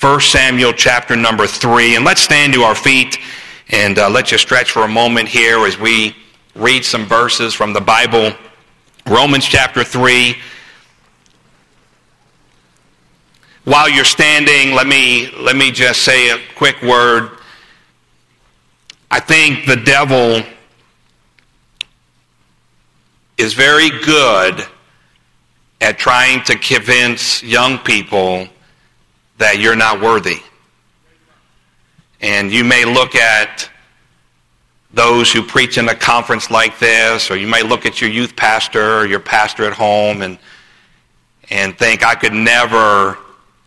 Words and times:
1 0.00 0.20
Samuel 0.20 0.72
chapter 0.72 1.16
number 1.16 1.46
3. 1.46 1.96
And 1.96 2.04
let's 2.04 2.20
stand 2.20 2.52
to 2.54 2.62
our 2.62 2.74
feet 2.74 3.18
and 3.70 3.98
uh, 3.98 4.10
let's 4.10 4.30
just 4.30 4.44
stretch 4.44 4.70
for 4.70 4.82
a 4.82 4.88
moment 4.88 5.28
here 5.28 5.64
as 5.66 5.78
we 5.78 6.14
read 6.54 6.84
some 6.84 7.06
verses 7.06 7.54
from 7.54 7.72
the 7.72 7.80
Bible. 7.80 8.32
Romans 9.06 9.44
chapter 9.44 9.82
3. 9.82 10.36
While 13.64 13.88
you're 13.88 14.04
standing, 14.04 14.74
let 14.74 14.86
me, 14.86 15.30
let 15.38 15.56
me 15.56 15.70
just 15.70 16.02
say 16.02 16.30
a 16.30 16.38
quick 16.54 16.82
word. 16.82 17.38
I 19.10 19.20
think 19.20 19.66
the 19.66 19.76
devil 19.76 20.42
is 23.38 23.54
very 23.54 23.88
good 23.88 24.66
at 25.80 25.98
trying 25.98 26.42
to 26.44 26.58
convince 26.58 27.42
young 27.42 27.78
people 27.78 28.48
that 29.38 29.58
you're 29.58 29.76
not 29.76 30.00
worthy. 30.00 30.40
And 32.20 32.52
you 32.52 32.64
may 32.64 32.84
look 32.84 33.14
at 33.14 33.68
those 34.92 35.32
who 35.32 35.42
preach 35.42 35.76
in 35.76 35.88
a 35.88 35.94
conference 35.94 36.50
like 36.50 36.78
this, 36.78 37.30
or 37.30 37.36
you 37.36 37.48
may 37.48 37.62
look 37.62 37.84
at 37.84 38.00
your 38.00 38.10
youth 38.10 38.36
pastor 38.36 38.98
or 38.98 39.06
your 39.06 39.20
pastor 39.20 39.64
at 39.64 39.72
home 39.72 40.22
and, 40.22 40.38
and 41.50 41.76
think, 41.76 42.04
I 42.04 42.14
could 42.14 42.32
never 42.32 43.18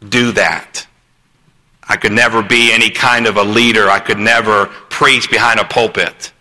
do 0.07 0.31
that. 0.34 0.88
I 1.88 1.98
could 1.98 2.12
never 2.12 2.41
be 2.41 2.71
any 2.73 2.90
kind 2.90 3.27
of 3.27 3.38
a 3.38 3.43
leader. 3.43 3.90
I 3.90 3.99
could 3.99 4.20
never 4.20 4.68
preach 4.90 5.29
behind 5.29 5.59
a 5.59 5.65
pulpit. 5.65 6.31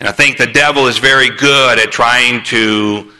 And 0.00 0.08
I 0.08 0.12
think 0.12 0.36
the 0.36 0.46
devil 0.46 0.86
is 0.86 0.98
very 0.98 1.30
good 1.30 1.78
at 1.78 1.90
trying 1.90 2.42
to 2.44 3.10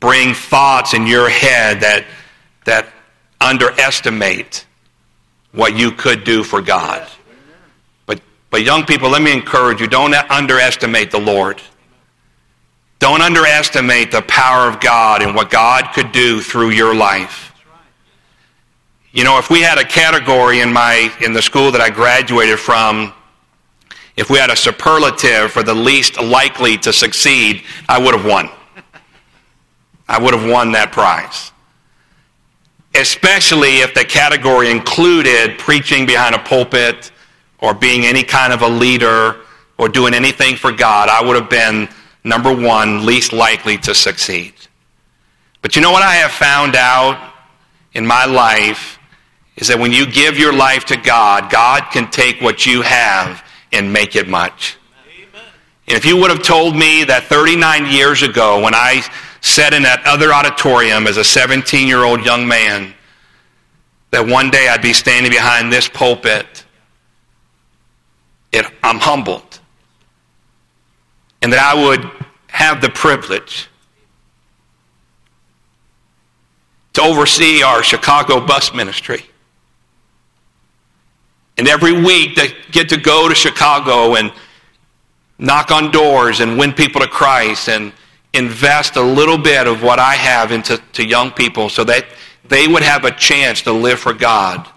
bring 0.00 0.32
thoughts 0.32 0.94
in 0.94 1.06
your 1.06 1.28
head 1.28 1.80
that, 1.80 2.06
that 2.64 2.90
underestimate 3.40 4.66
what 5.52 5.76
you 5.76 5.90
could 5.90 6.24
do 6.24 6.44
for 6.44 6.60
God. 6.60 7.08
But, 8.06 8.20
but 8.50 8.62
young 8.62 8.84
people, 8.84 9.10
let 9.10 9.22
me 9.22 9.32
encourage 9.32 9.80
you, 9.80 9.86
don't 9.86 10.14
underestimate 10.30 11.10
the 11.10 11.20
Lord. 11.20 11.60
Don't 12.98 13.22
underestimate 13.22 14.12
the 14.12 14.22
power 14.22 14.68
of 14.68 14.78
God 14.78 15.22
and 15.22 15.34
what 15.34 15.50
God 15.50 15.92
could 15.94 16.12
do 16.12 16.42
through 16.42 16.70
your 16.70 16.94
life. 16.94 17.54
You 19.12 19.24
know, 19.24 19.38
if 19.38 19.50
we 19.50 19.62
had 19.62 19.78
a 19.78 19.84
category 19.84 20.60
in 20.60 20.72
my 20.72 21.12
in 21.20 21.32
the 21.32 21.42
school 21.42 21.72
that 21.72 21.80
I 21.80 21.90
graduated 21.90 22.60
from, 22.60 23.12
if 24.16 24.30
we 24.30 24.38
had 24.38 24.50
a 24.50 24.56
superlative 24.56 25.50
for 25.50 25.62
the 25.62 25.74
least 25.74 26.20
likely 26.20 26.76
to 26.78 26.92
succeed, 26.92 27.62
I 27.88 27.98
would 27.98 28.14
have 28.14 28.24
won. 28.24 28.50
I 30.08 30.22
would 30.22 30.34
have 30.34 30.48
won 30.48 30.72
that 30.72 30.92
prize. 30.92 31.52
Especially 32.94 33.78
if 33.78 33.94
the 33.94 34.04
category 34.04 34.70
included 34.70 35.58
preaching 35.58 36.06
behind 36.06 36.34
a 36.34 36.38
pulpit 36.38 37.12
or 37.60 37.72
being 37.72 38.04
any 38.04 38.22
kind 38.22 38.52
of 38.52 38.62
a 38.62 38.68
leader 38.68 39.40
or 39.78 39.88
doing 39.88 40.12
anything 40.12 40.56
for 40.56 40.72
God, 40.72 41.08
I 41.08 41.24
would 41.24 41.36
have 41.36 41.50
been 41.50 41.88
number 42.24 42.54
one, 42.54 43.06
least 43.06 43.32
likely 43.32 43.78
to 43.78 43.94
succeed. 43.94 44.54
But 45.62 45.76
you 45.76 45.82
know 45.82 45.92
what 45.92 46.02
I 46.02 46.14
have 46.14 46.32
found 46.32 46.74
out 46.74 47.32
in 47.92 48.06
my 48.06 48.24
life 48.24 48.98
is 49.56 49.68
that 49.68 49.78
when 49.78 49.92
you 49.92 50.06
give 50.06 50.38
your 50.38 50.52
life 50.52 50.84
to 50.86 50.96
God, 50.96 51.50
God 51.50 51.90
can 51.92 52.10
take 52.10 52.40
what 52.40 52.66
you 52.66 52.82
have 52.82 53.44
and 53.72 53.92
make 53.92 54.16
it 54.16 54.28
much. 54.28 54.78
And 55.86 55.96
if 55.96 56.04
you 56.04 56.16
would 56.16 56.30
have 56.30 56.42
told 56.42 56.76
me 56.76 57.04
that 57.04 57.24
39 57.24 57.90
years 57.90 58.22
ago 58.22 58.62
when 58.62 58.74
I 58.74 59.02
said 59.40 59.74
in 59.74 59.82
that 59.82 60.02
other 60.04 60.32
auditorium 60.32 61.06
as 61.06 61.16
a 61.16 61.24
17 61.24 61.86
year 61.86 62.04
old 62.04 62.24
young 62.24 62.46
man 62.46 62.94
that 64.10 64.26
one 64.26 64.50
day 64.50 64.68
I'd 64.68 64.82
be 64.82 64.92
standing 64.92 65.30
behind 65.30 65.72
this 65.72 65.88
pulpit. 65.88 66.64
It, 68.52 68.66
I'm 68.82 68.98
humbled. 68.98 69.60
And 71.42 71.52
that 71.52 71.74
I 71.74 71.88
would 71.88 72.10
have 72.48 72.80
the 72.80 72.90
privilege 72.90 73.68
to 76.94 77.02
oversee 77.02 77.62
our 77.62 77.82
Chicago 77.82 78.44
bus 78.44 78.74
ministry. 78.74 79.24
And 81.56 81.68
every 81.68 81.92
week 81.92 82.36
they 82.36 82.54
get 82.72 82.88
to 82.88 82.96
go 82.96 83.28
to 83.28 83.34
Chicago 83.34 84.16
and 84.16 84.32
knock 85.38 85.70
on 85.70 85.90
doors 85.90 86.40
and 86.40 86.58
win 86.58 86.72
people 86.72 87.00
to 87.00 87.06
Christ 87.06 87.68
and 87.68 87.92
invest 88.32 88.96
a 88.96 89.02
little 89.02 89.38
bit 89.38 89.66
of 89.66 89.82
what 89.82 89.98
I 89.98 90.14
have 90.14 90.52
into 90.52 90.78
to 90.92 91.04
young 91.04 91.30
people 91.30 91.68
so 91.68 91.84
that 91.84 92.06
they 92.48 92.68
would 92.68 92.82
have 92.82 93.04
a 93.04 93.10
chance 93.10 93.62
to 93.62 93.72
live 93.72 93.98
for 93.98 94.12
God, 94.12 94.68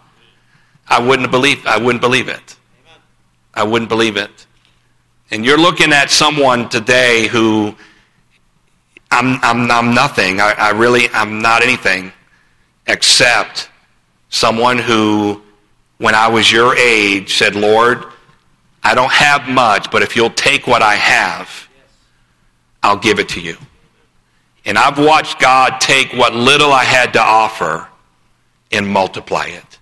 I 0.88 1.00
wouldn't 1.00 1.32
believe 1.32 1.66
I 1.66 1.78
wouldn't 1.78 2.02
believe 2.02 2.28
it. 2.28 2.56
I 3.54 3.64
wouldn't 3.64 3.90
believe 3.90 4.18
it. 4.18 4.48
And 5.32 5.46
you're 5.46 5.58
looking 5.58 5.94
at 5.94 6.10
someone 6.10 6.70
today 6.70 7.28
who 7.28 7.76
I'm, 9.12 9.40
I'm, 9.44 9.70
I'm 9.70 9.94
nothing. 9.94 10.40
I, 10.40 10.54
I 10.54 10.70
really, 10.72 11.08
I'm 11.10 11.40
not 11.40 11.62
anything 11.62 12.12
except 12.88 13.70
someone 14.30 14.80
who, 14.80 15.42
when 16.00 16.16
I 16.16 16.28
was 16.28 16.52
your 16.52 16.76
age, 16.76 17.38
said, 17.38 17.56
Lord, 17.56 18.06
I 18.84 18.96
don't 18.96 19.12
have 19.12 19.48
much, 19.48 19.92
but 19.92 20.02
if 20.02 20.16
you'll 20.16 20.32
take 20.32 20.68
what 20.68 20.82
I 20.82 20.96
have 20.96 21.63
I'll 22.84 22.98
give 22.98 23.20
it 23.20 23.30
to 23.30 23.42
you. 23.42 23.58
And 24.66 24.78
I've 24.78 25.00
watched 25.00 25.40
God 25.40 25.80
take 25.80 26.14
what 26.14 26.36
little 26.36 26.72
I 26.72 26.84
had 26.84 27.14
to 27.14 27.22
offer 27.22 27.88
and 28.72 28.88
multiply 28.88 29.46
it. 29.46 29.80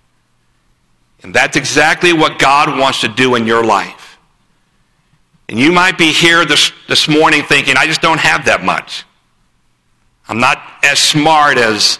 And 1.22 1.34
that's 1.34 1.56
exactly 1.56 2.12
what 2.12 2.38
God 2.38 2.78
wants 2.78 3.00
to 3.02 3.08
do 3.08 3.34
in 3.34 3.46
your 3.46 3.64
life. 3.64 4.18
And 5.48 5.58
you 5.58 5.70
might 5.70 5.98
be 5.98 6.12
here 6.12 6.44
this, 6.44 6.72
this 6.88 7.08
morning 7.08 7.42
thinking, 7.42 7.76
I 7.76 7.86
just 7.86 8.00
don't 8.00 8.18
have 8.18 8.46
that 8.46 8.64
much. 8.64 9.04
I'm 10.28 10.40
not 10.40 10.62
as 10.82 10.98
smart 10.98 11.58
as 11.58 11.98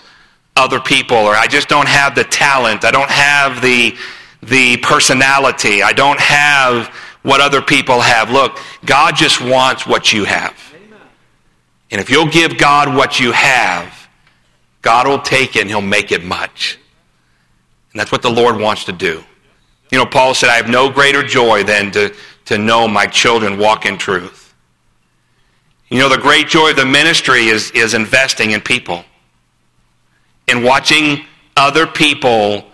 other 0.57 0.81
people, 0.81 1.17
or 1.17 1.35
I 1.35 1.47
just 1.47 1.69
don't 1.69 1.89
have 1.89 2.15
the 2.15 2.25
talent. 2.25 2.85
I 2.85 2.91
don't 2.91 3.11
have 3.11 3.61
the, 3.63 3.97
the 4.43 4.77
personality. 4.79 5.83
I 5.83 5.93
don't 5.93 6.21
have 6.21 6.89
what 7.23 7.41
other 7.41 7.63
people 7.63 8.01
have. 8.01 8.31
Look, 8.31 8.59
God 8.85 9.17
just 9.17 9.41
wants 9.41 9.87
what 9.87 10.13
you 10.13 10.25
have. 10.25 10.55
And 11.93 12.01
if 12.01 12.11
you'll 12.11 12.27
give 12.27 12.59
God 12.59 12.95
what 12.97 13.21
you 13.21 13.31
have, 13.33 14.09
God 14.81 15.07
will 15.07 15.21
take 15.21 15.55
it 15.55 15.61
and 15.61 15.71
he'll 15.71 15.81
make 15.81 16.11
it 16.11 16.25
much. 16.25 16.79
And 17.93 18.01
that's 18.01 18.11
what 18.11 18.23
the 18.23 18.31
Lord 18.31 18.59
wants 18.59 18.85
to 18.87 18.93
do. 18.93 19.23
You 19.93 19.99
know, 19.99 20.07
Paul 20.07 20.35
said, 20.35 20.49
I 20.49 20.55
have 20.55 20.71
no 20.71 20.91
greater 20.91 21.23
joy 21.23 21.63
than 21.63 21.91
to, 21.93 22.15
to 22.47 22.57
know 22.57 22.89
my 22.89 23.07
children 23.07 23.59
walk 23.59 23.85
in 23.85 23.99
truth. 23.99 24.55
You 25.91 25.99
know, 25.99 26.09
the 26.09 26.17
great 26.17 26.49
joy 26.49 26.71
of 26.71 26.77
the 26.77 26.87
ministry 26.87 27.49
is, 27.49 27.71
is 27.73 27.93
investing 27.93 28.53
in 28.53 28.63
people 28.63 29.05
and 30.49 30.65
watching 30.65 31.27
other 31.57 31.87
people 31.87 32.65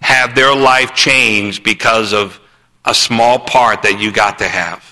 have 0.00 0.36
their 0.36 0.54
life 0.54 0.94
changed 0.94 1.64
because 1.64 2.12
of 2.12 2.40
a 2.84 2.94
small 2.94 3.40
part 3.40 3.82
that 3.82 4.00
you 4.00 4.12
got 4.12 4.38
to 4.38 4.48
have. 4.48 4.91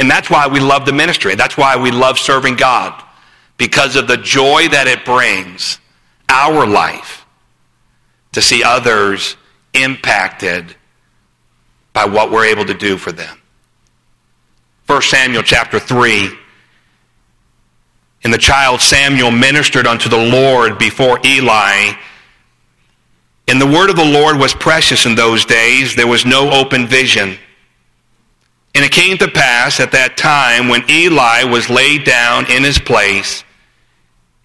And 0.00 0.10
that's 0.10 0.30
why 0.30 0.48
we 0.48 0.60
love 0.60 0.86
the 0.86 0.94
ministry. 0.94 1.34
That's 1.34 1.58
why 1.58 1.76
we 1.76 1.90
love 1.90 2.18
serving 2.18 2.56
God. 2.56 3.04
Because 3.58 3.96
of 3.96 4.08
the 4.08 4.16
joy 4.16 4.66
that 4.68 4.86
it 4.86 5.04
brings 5.04 5.78
our 6.30 6.66
life 6.66 7.26
to 8.32 8.40
see 8.40 8.62
others 8.64 9.36
impacted 9.74 10.74
by 11.92 12.06
what 12.06 12.30
we're 12.30 12.46
able 12.46 12.64
to 12.64 12.72
do 12.72 12.96
for 12.96 13.12
them. 13.12 13.36
1 14.86 15.02
Samuel 15.02 15.42
chapter 15.42 15.78
3. 15.78 16.30
And 18.24 18.32
the 18.32 18.38
child 18.38 18.80
Samuel 18.80 19.30
ministered 19.30 19.86
unto 19.86 20.08
the 20.08 20.16
Lord 20.16 20.78
before 20.78 21.20
Eli. 21.26 21.92
And 23.48 23.60
the 23.60 23.66
word 23.66 23.90
of 23.90 23.96
the 23.96 24.04
Lord 24.04 24.38
was 24.38 24.54
precious 24.54 25.04
in 25.04 25.14
those 25.14 25.44
days. 25.44 25.94
There 25.94 26.06
was 26.06 26.24
no 26.24 26.50
open 26.50 26.86
vision. 26.86 27.36
And 28.74 28.84
it 28.84 28.92
came 28.92 29.18
to 29.18 29.28
pass 29.28 29.80
at 29.80 29.92
that 29.92 30.16
time 30.16 30.68
when 30.68 30.88
Eli 30.88 31.44
was 31.44 31.68
laid 31.68 32.04
down 32.04 32.50
in 32.50 32.62
his 32.62 32.78
place, 32.78 33.44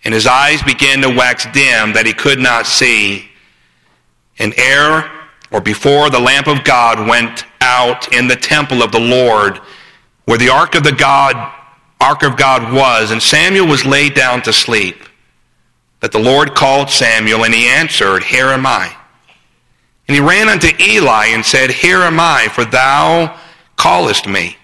and 0.03 0.13
his 0.13 0.25
eyes 0.25 0.61
began 0.63 1.01
to 1.01 1.09
wax 1.09 1.45
dim 1.45 1.93
that 1.93 2.05
he 2.05 2.13
could 2.13 2.39
not 2.39 2.65
see, 2.65 3.29
and 4.39 4.53
ere 4.57 5.09
or 5.51 5.61
before 5.61 6.09
the 6.09 6.19
lamp 6.19 6.47
of 6.47 6.63
God 6.63 7.07
went 7.07 7.45
out 7.61 8.13
in 8.13 8.27
the 8.27 8.35
temple 8.35 8.81
of 8.81 8.91
the 8.91 8.99
Lord, 8.99 9.59
where 10.25 10.37
the 10.37 10.49
ark 10.49 10.75
of 10.75 10.83
the 10.83 10.91
God, 10.91 11.53
ark 12.01 12.23
of 12.23 12.35
God 12.35 12.73
was, 12.73 13.11
and 13.11 13.21
Samuel 13.21 13.67
was 13.67 13.85
laid 13.85 14.15
down 14.15 14.41
to 14.41 14.53
sleep, 14.53 14.97
that 16.01 16.11
the 16.11 16.19
Lord 16.19 16.55
called 16.55 16.89
Samuel, 16.89 17.45
and 17.45 17.53
he 17.53 17.67
answered, 17.67 18.23
Here 18.23 18.47
am 18.47 18.65
I. 18.65 18.95
And 20.07 20.15
he 20.15 20.21
ran 20.21 20.49
unto 20.49 20.67
Eli 20.79 21.27
and 21.27 21.45
said, 21.45 21.71
Here 21.71 22.01
am 22.01 22.19
I, 22.19 22.47
for 22.51 22.65
thou 22.65 23.39
callest 23.85 24.25
me? 24.27 24.57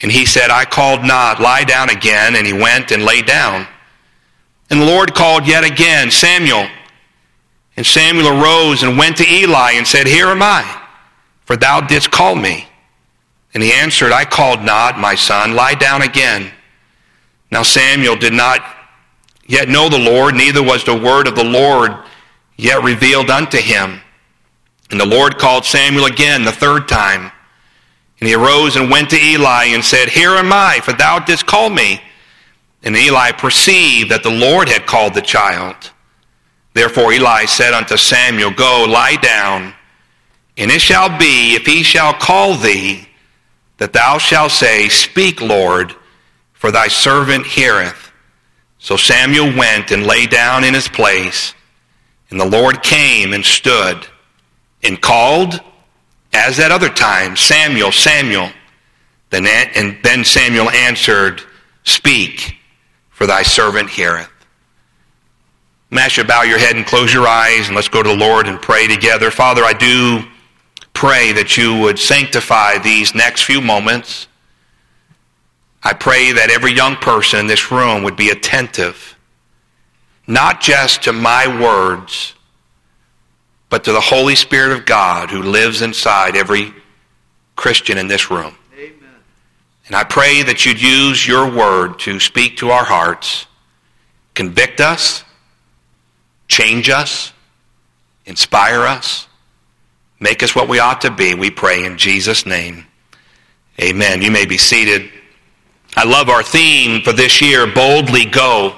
And 0.00 0.10
he 0.10 0.24
said, 0.24 0.50
I 0.50 0.64
called 0.64 1.04
not. 1.04 1.38
Lie 1.38 1.64
down 1.64 1.90
again. 1.90 2.34
And 2.34 2.46
he 2.46 2.54
went 2.54 2.90
and 2.90 3.04
lay 3.04 3.20
down. 3.20 3.66
And 4.70 4.80
the 4.80 4.86
Lord 4.86 5.14
called 5.14 5.46
yet 5.46 5.64
again, 5.64 6.10
Samuel. 6.10 6.66
And 7.76 7.84
Samuel 7.84 8.28
arose 8.28 8.82
and 8.82 8.96
went 8.96 9.18
to 9.18 9.28
Eli 9.28 9.72
and 9.72 9.86
said, 9.86 10.06
Here 10.06 10.28
am 10.28 10.42
I, 10.42 10.64
for 11.44 11.56
thou 11.56 11.82
didst 11.82 12.10
call 12.10 12.34
me. 12.34 12.66
And 13.52 13.62
he 13.62 13.70
answered, 13.70 14.12
I 14.12 14.24
called 14.24 14.62
not, 14.62 14.98
my 14.98 15.14
son. 15.14 15.54
Lie 15.54 15.74
down 15.74 16.00
again. 16.00 16.50
Now 17.50 17.62
Samuel 17.62 18.16
did 18.16 18.32
not 18.32 18.64
yet 19.46 19.68
know 19.68 19.90
the 19.90 19.98
Lord, 19.98 20.34
neither 20.34 20.62
was 20.62 20.84
the 20.84 20.98
word 20.98 21.28
of 21.28 21.36
the 21.36 21.44
Lord 21.44 21.92
yet 22.56 22.82
revealed 22.82 23.28
unto 23.28 23.58
him. 23.58 24.00
And 24.90 24.98
the 24.98 25.06
Lord 25.06 25.36
called 25.36 25.66
Samuel 25.66 26.06
again 26.06 26.44
the 26.44 26.52
third 26.52 26.88
time. 26.88 27.30
And 28.22 28.28
he 28.28 28.36
arose 28.36 28.76
and 28.76 28.88
went 28.88 29.10
to 29.10 29.20
Eli 29.20 29.64
and 29.70 29.84
said, 29.84 30.08
Here 30.08 30.30
am 30.30 30.52
I, 30.52 30.78
for 30.80 30.92
thou 30.92 31.18
didst 31.18 31.44
call 31.44 31.68
me. 31.68 32.00
And 32.84 32.96
Eli 32.96 33.32
perceived 33.32 34.12
that 34.12 34.22
the 34.22 34.30
Lord 34.30 34.68
had 34.68 34.86
called 34.86 35.14
the 35.14 35.20
child. 35.20 35.90
Therefore 36.72 37.12
Eli 37.12 37.46
said 37.46 37.74
unto 37.74 37.96
Samuel, 37.96 38.52
Go, 38.52 38.86
lie 38.88 39.16
down, 39.16 39.74
and 40.56 40.70
it 40.70 40.80
shall 40.80 41.18
be, 41.18 41.56
if 41.56 41.66
he 41.66 41.82
shall 41.82 42.14
call 42.14 42.54
thee, 42.54 43.08
that 43.78 43.92
thou 43.92 44.18
shalt 44.18 44.52
say, 44.52 44.88
Speak, 44.88 45.40
Lord, 45.40 45.92
for 46.52 46.70
thy 46.70 46.86
servant 46.86 47.44
heareth. 47.44 48.12
So 48.78 48.96
Samuel 48.96 49.52
went 49.58 49.90
and 49.90 50.06
lay 50.06 50.28
down 50.28 50.62
in 50.62 50.74
his 50.74 50.86
place, 50.86 51.54
and 52.30 52.38
the 52.38 52.48
Lord 52.48 52.84
came 52.84 53.32
and 53.32 53.44
stood 53.44 54.06
and 54.84 55.02
called, 55.02 55.60
as 56.32 56.58
at 56.58 56.70
other 56.70 56.88
times, 56.88 57.40
Samuel, 57.40 57.92
Samuel. 57.92 58.50
Then, 59.30 59.46
and 59.46 59.98
then 60.02 60.24
Samuel 60.24 60.70
answered, 60.70 61.42
Speak, 61.84 62.56
for 63.10 63.26
thy 63.26 63.42
servant 63.42 63.90
heareth. 63.90 64.28
Master, 65.90 66.24
bow 66.24 66.42
your 66.42 66.58
head 66.58 66.76
and 66.76 66.86
close 66.86 67.12
your 67.12 67.26
eyes, 67.26 67.66
and 67.66 67.76
let's 67.76 67.88
go 67.88 68.02
to 68.02 68.08
the 68.08 68.16
Lord 68.16 68.46
and 68.46 68.60
pray 68.60 68.86
together. 68.86 69.30
Father, 69.30 69.62
I 69.62 69.74
do 69.74 70.22
pray 70.94 71.32
that 71.32 71.56
you 71.56 71.78
would 71.80 71.98
sanctify 71.98 72.78
these 72.78 73.14
next 73.14 73.42
few 73.42 73.60
moments. 73.60 74.26
I 75.82 75.92
pray 75.92 76.32
that 76.32 76.50
every 76.50 76.72
young 76.72 76.96
person 76.96 77.40
in 77.40 77.46
this 77.46 77.70
room 77.70 78.04
would 78.04 78.16
be 78.16 78.30
attentive, 78.30 79.18
not 80.26 80.60
just 80.60 81.02
to 81.04 81.12
my 81.12 81.60
words, 81.60 82.34
but 83.72 83.84
to 83.84 83.92
the 83.92 84.00
Holy 84.02 84.34
Spirit 84.34 84.76
of 84.76 84.84
God 84.84 85.30
who 85.30 85.40
lives 85.40 85.80
inside 85.80 86.36
every 86.36 86.74
Christian 87.56 87.96
in 87.96 88.06
this 88.06 88.30
room. 88.30 88.54
Amen. 88.76 89.14
And 89.86 89.96
I 89.96 90.04
pray 90.04 90.42
that 90.42 90.66
you'd 90.66 90.78
use 90.78 91.26
your 91.26 91.50
word 91.50 91.98
to 92.00 92.20
speak 92.20 92.58
to 92.58 92.68
our 92.68 92.84
hearts, 92.84 93.46
convict 94.34 94.82
us, 94.82 95.24
change 96.48 96.90
us, 96.90 97.32
inspire 98.26 98.82
us, 98.82 99.26
make 100.20 100.42
us 100.42 100.54
what 100.54 100.68
we 100.68 100.78
ought 100.78 101.00
to 101.00 101.10
be. 101.10 101.34
We 101.34 101.50
pray 101.50 101.86
in 101.86 101.96
Jesus' 101.96 102.44
name. 102.44 102.84
Amen. 103.80 104.20
You 104.20 104.30
may 104.30 104.44
be 104.44 104.58
seated. 104.58 105.08
I 105.96 106.04
love 106.04 106.28
our 106.28 106.42
theme 106.42 107.00
for 107.00 107.14
this 107.14 107.40
year, 107.40 107.66
Boldly 107.66 108.26
Go. 108.26 108.76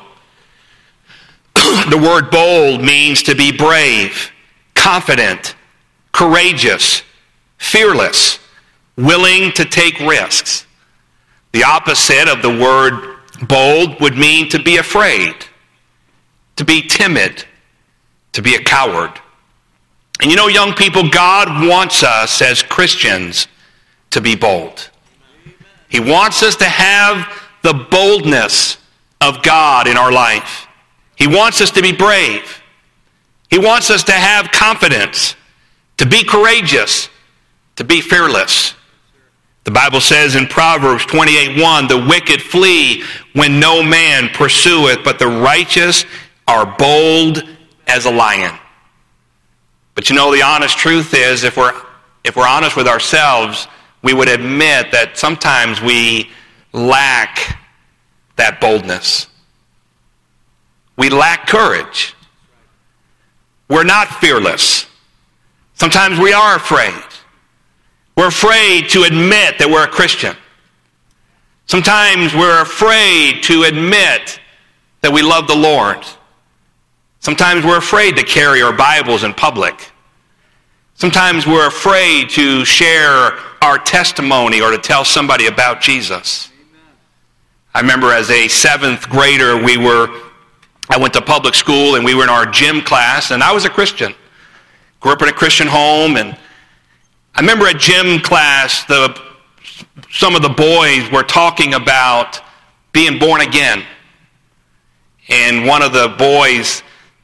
the 1.91 2.01
word 2.01 2.31
bold 2.31 2.81
means 2.81 3.25
to 3.25 3.35
be 3.35 3.51
brave, 3.51 4.31
confident, 4.85 5.55
courageous, 6.13 7.03
fearless, 7.57 8.39
willing 8.99 9.51
to 9.51 9.65
take 9.65 9.99
risks. 10.01 10.67
The 11.53 11.65
opposite 11.65 12.29
of 12.29 12.43
the 12.43 12.51
word 12.51 13.17
bold 13.49 13.99
would 14.03 14.19
mean 14.19 14.51
to 14.51 14.63
be 14.63 14.77
afraid, 14.77 15.35
to 16.57 16.67
be 16.67 16.83
timid, 16.83 17.47
to 18.33 18.43
be 18.43 18.57
a 18.57 18.63
coward. 18.63 19.19
And 20.21 20.31
you 20.31 20.37
know, 20.37 20.49
young 20.49 20.75
people, 20.75 21.09
God 21.09 21.67
wants 21.67 22.03
us 22.03 22.43
as 22.43 22.63
Christians 22.63 23.49
to 24.11 24.21
be 24.21 24.37
bold. 24.37 24.91
He 25.89 25.99
wants 25.99 26.43
us 26.43 26.57
to 26.57 26.67
have 26.67 27.27
the 27.63 27.73
boldness 27.73 28.77
of 29.23 29.43
God 29.43 29.87
in 29.87 29.97
our 29.97 30.13
life. 30.13 30.67
He 31.17 31.27
wants 31.27 31.63
us 31.63 31.71
to 31.71 31.81
be 31.81 31.93
brave. 31.93 32.61
He 33.55 33.59
wants 33.59 33.89
us 33.89 34.03
to 34.03 34.13
have 34.13 34.51
confidence, 34.51 35.37
to 35.99 36.07
be 36.07 36.25
courageous, 36.25 37.09
to 37.77 37.85
be 37.85 38.01
fearless. 38.01 38.75
The 39.63 39.71
Bible 39.71 40.01
says 40.01 40.35
in 40.35 40.49
Proverbs 40.49 41.07
28:1, 41.07 41.87
"The 41.87 41.99
wicked 41.99 42.43
flee 42.43 43.05
when 43.33 43.61
no 43.61 43.81
man 43.81 44.31
pursueth, 44.31 45.05
but 45.05 45.21
the 45.21 45.29
righteous 45.29 46.05
are 46.49 46.67
bold 46.67 47.45
as 47.87 48.07
a 48.07 48.11
lion. 48.11 48.59
But 49.95 50.11
you 50.11 50.17
know, 50.17 50.33
the 50.33 50.43
honest 50.43 50.77
truth 50.77 51.15
is, 51.15 51.45
if 51.45 51.57
we're, 51.57 51.81
if 52.25 52.35
we're 52.35 52.49
honest 52.49 52.75
with 52.75 52.89
ourselves, 52.89 53.69
we 54.03 54.15
would 54.15 54.29
admit 54.29 54.91
that 54.91 55.17
sometimes 55.17 55.81
we 55.81 56.29
lack 56.73 57.57
that 58.35 58.61
boldness. 58.61 59.29
We 60.97 61.09
lack 61.09 61.47
courage. 61.47 62.14
We're 63.69 63.85
not 63.85 64.09
fearless. 64.09 64.87
Sometimes 65.75 66.19
we 66.19 66.33
are 66.33 66.57
afraid. 66.57 67.03
We're 68.17 68.29
afraid 68.29 68.89
to 68.91 69.03
admit 69.03 69.59
that 69.59 69.69
we're 69.69 69.85
a 69.85 69.89
Christian. 69.89 70.37
Sometimes 71.67 72.35
we're 72.35 72.63
afraid 72.63 73.43
to 73.45 73.65
admit 73.65 74.41
that 75.01 75.13
we 75.13 75.23
love 75.23 75.49
the 75.49 75.57
Lord. 75.57 76.05
Sometimes 77.21 77.65
we're 77.65 77.79
afraid 77.79 78.17
to 78.17 78.23
carry 78.23 78.63
our 78.63 78.73
Bibles 78.73 79.25
in 79.25 79.33
public. 79.33 79.91
Sometimes 80.95 81.47
we're 81.47 81.67
afraid 81.67 82.29
to 82.31 82.65
share 82.65 83.33
our 83.63 83.79
testimony 83.79 84.61
or 84.61 84.71
to 84.71 84.79
tell 84.79 85.05
somebody 85.05 85.47
about 85.47 85.81
Jesus. 85.81 86.51
I 87.75 87.81
remember 87.81 88.13
as 88.13 88.31
a 88.31 88.47
seventh 88.47 89.09
grader, 89.09 89.57
we 89.57 89.77
were, 89.77 90.09
I 90.91 90.99
went 90.99 91.15
to 91.15 91.23
public 91.23 91.55
school 91.55 91.97
and 91.97 92.05
we 92.05 92.15
were 92.15 92.25
in 92.25 92.29
our 92.29 92.47
gym 92.47 92.81
class, 92.81 93.31
and 93.31 93.43
I 93.43 93.53
was 93.53 93.65
a 93.65 93.71
Christian. 93.71 94.15
Grew 95.01 95.13
up 95.13 95.23
in 95.23 95.29
a 95.29 95.33
Christian 95.33 95.67
home, 95.67 96.17
and 96.17 96.37
I 97.35 97.41
remember 97.41 97.67
at 97.67 97.79
gym 97.79 98.21
class, 98.21 98.85
the, 98.85 99.19
some 100.11 100.35
of 100.37 100.43
the 100.43 100.49
boys 100.49 101.11
were 101.11 101.23
talking 101.23 101.75
about 101.75 102.41
being 102.93 103.19
born 103.19 103.41
again. 103.41 103.83
And 105.29 105.67
one 105.67 105.83
of 105.83 105.93
the 105.93 106.15
boys 106.19 106.83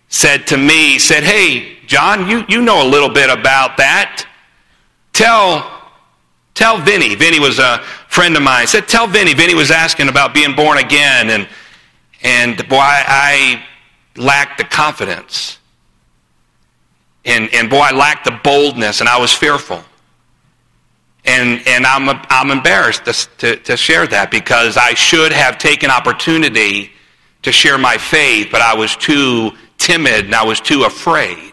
said 0.09 0.47
to 0.49 0.57
me, 0.57 0.99
said, 0.99 1.23
Hey, 1.23 1.79
John, 1.87 2.29
you, 2.29 2.45
you 2.49 2.63
know 2.63 2.87
a 2.87 2.89
little 2.89 3.09
bit 3.09 3.31
about 3.31 3.77
that. 3.77 4.27
Tell, 5.13 5.83
tell 6.55 6.79
Vinny. 6.79 7.15
Vinny 7.15 7.39
was 7.39 7.59
a 7.59 7.79
friend 8.09 8.37
of 8.37 8.43
mine. 8.43 8.67
said, 8.67 8.89
Tell 8.89 9.07
Vinny. 9.07 9.35
Vinny 9.35 9.55
was 9.55 9.71
asking 9.71 10.09
about 10.09 10.33
being 10.33 10.57
born 10.57 10.79
again. 10.79 11.31
And, 11.31 11.49
and 12.23 12.57
boy, 12.69 12.79
I, 12.79 13.65
lacked 14.17 14.59
the 14.59 14.65
confidence. 14.65 15.59
And, 17.25 17.53
and 17.53 17.69
boy, 17.69 17.79
I 17.79 17.93
lacked 17.93 18.25
the 18.25 18.39
boldness, 18.43 19.01
and 19.01 19.09
I 19.09 19.19
was 19.19 19.33
fearful. 19.33 19.83
And, 21.25 21.63
and 21.67 21.85
I'm, 21.85 22.09
I'm 22.31 22.51
embarrassed 22.51 23.05
to, 23.05 23.13
to, 23.39 23.57
to 23.57 23.77
share 23.77 24.07
that 24.07 24.31
because 24.31 24.77
I 24.77 24.95
should 24.95 25.33
have 25.33 25.59
taken 25.59 25.91
opportunity 25.91 26.93
to 27.43 27.53
share 27.53 27.77
my 27.79 27.99
faith, 27.99 28.49
but 28.51 28.63
I 28.63 28.75
was 28.75 28.97
too 28.97 29.53
timid 29.77 30.27
and 30.27 30.35
I 30.35 30.45
was 30.45 30.61
too 30.61 30.85
afraid. 30.85 31.53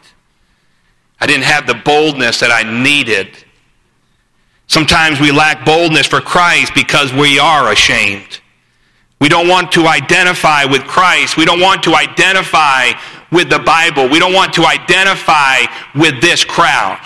I 1.19 1.27
didn't 1.27 1.43
have 1.43 1.67
the 1.67 1.75
boldness 1.75 2.39
that 2.39 2.51
I 2.51 2.63
needed. 2.81 3.29
Sometimes 4.67 5.19
we 5.19 5.31
lack 5.31 5.65
boldness 5.65 6.07
for 6.07 6.21
Christ 6.21 6.73
because 6.73 7.11
we 7.13 7.39
are 7.39 7.71
ashamed. 7.71 8.39
We 9.19 9.29
don't 9.29 9.47
want 9.47 9.71
to 9.73 9.87
identify 9.87 10.65
with 10.65 10.83
Christ. 10.83 11.37
We 11.37 11.45
don't 11.45 11.59
want 11.59 11.83
to 11.83 11.95
identify 11.95 12.91
with 13.31 13.49
the 13.49 13.59
Bible. 13.59 14.07
We 14.07 14.19
don't 14.19 14.33
want 14.33 14.53
to 14.53 14.65
identify 14.65 15.61
with 15.95 16.21
this 16.21 16.45
crowd. 16.45 16.99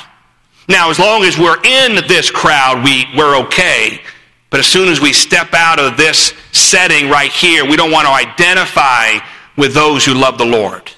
Now, 0.67 0.89
as 0.89 0.99
long 0.99 1.23
as 1.23 1.37
we're 1.37 1.61
in 1.63 1.95
this 2.07 2.29
crowd, 2.29 2.83
we, 2.83 3.05
we're 3.15 3.37
okay. 3.45 4.01
But 4.49 4.59
as 4.59 4.67
soon 4.67 4.89
as 4.89 4.99
we 4.99 5.13
step 5.13 5.53
out 5.53 5.79
of 5.79 5.95
this 5.95 6.33
setting 6.51 7.09
right 7.09 7.31
here, 7.31 7.65
we 7.65 7.77
don't 7.77 7.91
want 7.91 8.05
to 8.05 8.13
identify 8.13 9.19
with 9.57 9.73
those 9.73 10.05
who 10.05 10.13
love 10.13 10.37
the 10.37 10.45
Lord. 10.45 10.91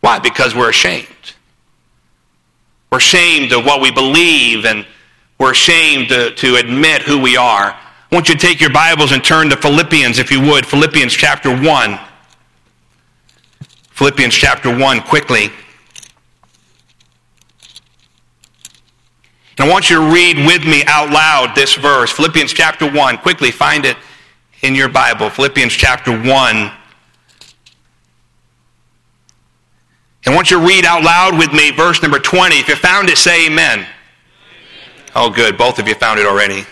Why? 0.00 0.18
Because 0.18 0.54
we're 0.54 0.70
ashamed. 0.70 1.06
We're 2.90 2.98
ashamed 2.98 3.52
of 3.52 3.64
what 3.66 3.82
we 3.82 3.90
believe 3.90 4.64
and 4.64 4.86
we're 5.38 5.52
ashamed 5.52 6.08
to, 6.08 6.34
to 6.34 6.56
admit 6.56 7.02
who 7.02 7.20
we 7.20 7.36
are. 7.36 7.78
I 8.10 8.14
want 8.14 8.30
you 8.30 8.34
to 8.36 8.40
take 8.40 8.58
your 8.58 8.70
Bibles 8.70 9.12
and 9.12 9.22
turn 9.22 9.50
to 9.50 9.56
Philippians, 9.56 10.18
if 10.18 10.30
you 10.30 10.40
would. 10.40 10.64
Philippians 10.64 11.12
chapter 11.12 11.54
1. 11.54 11.98
Philippians 13.90 14.34
chapter 14.34 14.74
1, 14.74 15.02
quickly. 15.02 15.50
And 19.58 19.68
I 19.68 19.70
want 19.70 19.90
you 19.90 19.96
to 19.96 20.10
read 20.10 20.38
with 20.38 20.64
me 20.64 20.84
out 20.86 21.10
loud 21.10 21.54
this 21.54 21.74
verse. 21.74 22.10
Philippians 22.10 22.54
chapter 22.54 22.90
1. 22.90 23.18
Quickly 23.18 23.50
find 23.50 23.84
it 23.84 23.98
in 24.62 24.74
your 24.74 24.88
Bible. 24.88 25.28
Philippians 25.28 25.74
chapter 25.74 26.12
1. 26.12 26.56
And 26.56 26.72
I 30.24 30.34
want 30.34 30.50
you 30.50 30.60
to 30.60 30.66
read 30.66 30.86
out 30.86 31.02
loud 31.02 31.36
with 31.36 31.52
me 31.52 31.72
verse 31.72 32.00
number 32.00 32.18
20. 32.18 32.56
If 32.56 32.68
you 32.68 32.76
found 32.76 33.10
it, 33.10 33.18
say 33.18 33.48
amen. 33.48 33.80
amen. 33.80 33.88
Oh, 35.14 35.28
good. 35.28 35.58
Both 35.58 35.78
of 35.78 35.86
you 35.86 35.94
found 35.94 36.18
it 36.18 36.24
already. 36.24 36.64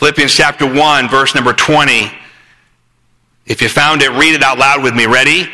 Philippians 0.00 0.32
chapter 0.32 0.64
1, 0.64 1.10
verse 1.10 1.34
number 1.34 1.52
20. 1.52 2.10
If 3.44 3.60
you 3.60 3.68
found 3.68 4.00
it, 4.00 4.08
read 4.12 4.32
it 4.32 4.42
out 4.42 4.56
loud 4.56 4.82
with 4.82 4.94
me. 4.94 5.04
Ready? 5.04 5.46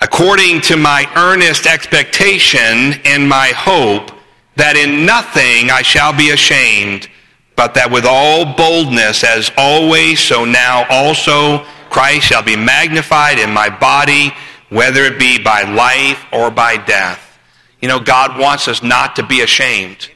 According 0.00 0.62
to 0.62 0.78
my 0.78 1.06
earnest 1.16 1.66
expectation 1.66 2.94
and 3.04 3.28
my 3.28 3.48
hope 3.48 4.10
that 4.56 4.74
in 4.76 5.04
nothing 5.04 5.70
I 5.70 5.82
shall 5.82 6.16
be 6.16 6.30
ashamed, 6.30 7.10
but 7.56 7.74
that 7.74 7.90
with 7.90 8.06
all 8.06 8.56
boldness, 8.56 9.22
as 9.22 9.52
always, 9.58 10.18
so 10.18 10.46
now 10.46 10.86
also 10.88 11.58
Christ 11.90 12.24
shall 12.24 12.42
be 12.42 12.56
magnified 12.56 13.38
in 13.38 13.52
my 13.52 13.68
body 13.68 14.32
whether 14.70 15.04
it 15.04 15.18
be 15.18 15.38
by 15.38 15.64
life 15.64 16.24
or 16.32 16.50
by 16.50 16.78
death. 16.78 17.38
You 17.82 17.88
know, 17.88 18.00
God 18.00 18.40
wants 18.40 18.66
us 18.66 18.82
not 18.82 19.14
to 19.16 19.22
be 19.22 19.42
ashamed. 19.42 20.08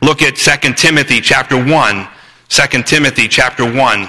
Look 0.00 0.22
at 0.22 0.36
2 0.36 0.72
Timothy 0.72 1.20
chapter 1.20 1.62
1. 1.62 2.08
2 2.48 2.82
Timothy 2.82 3.28
chapter 3.28 3.64
1. 3.64 4.08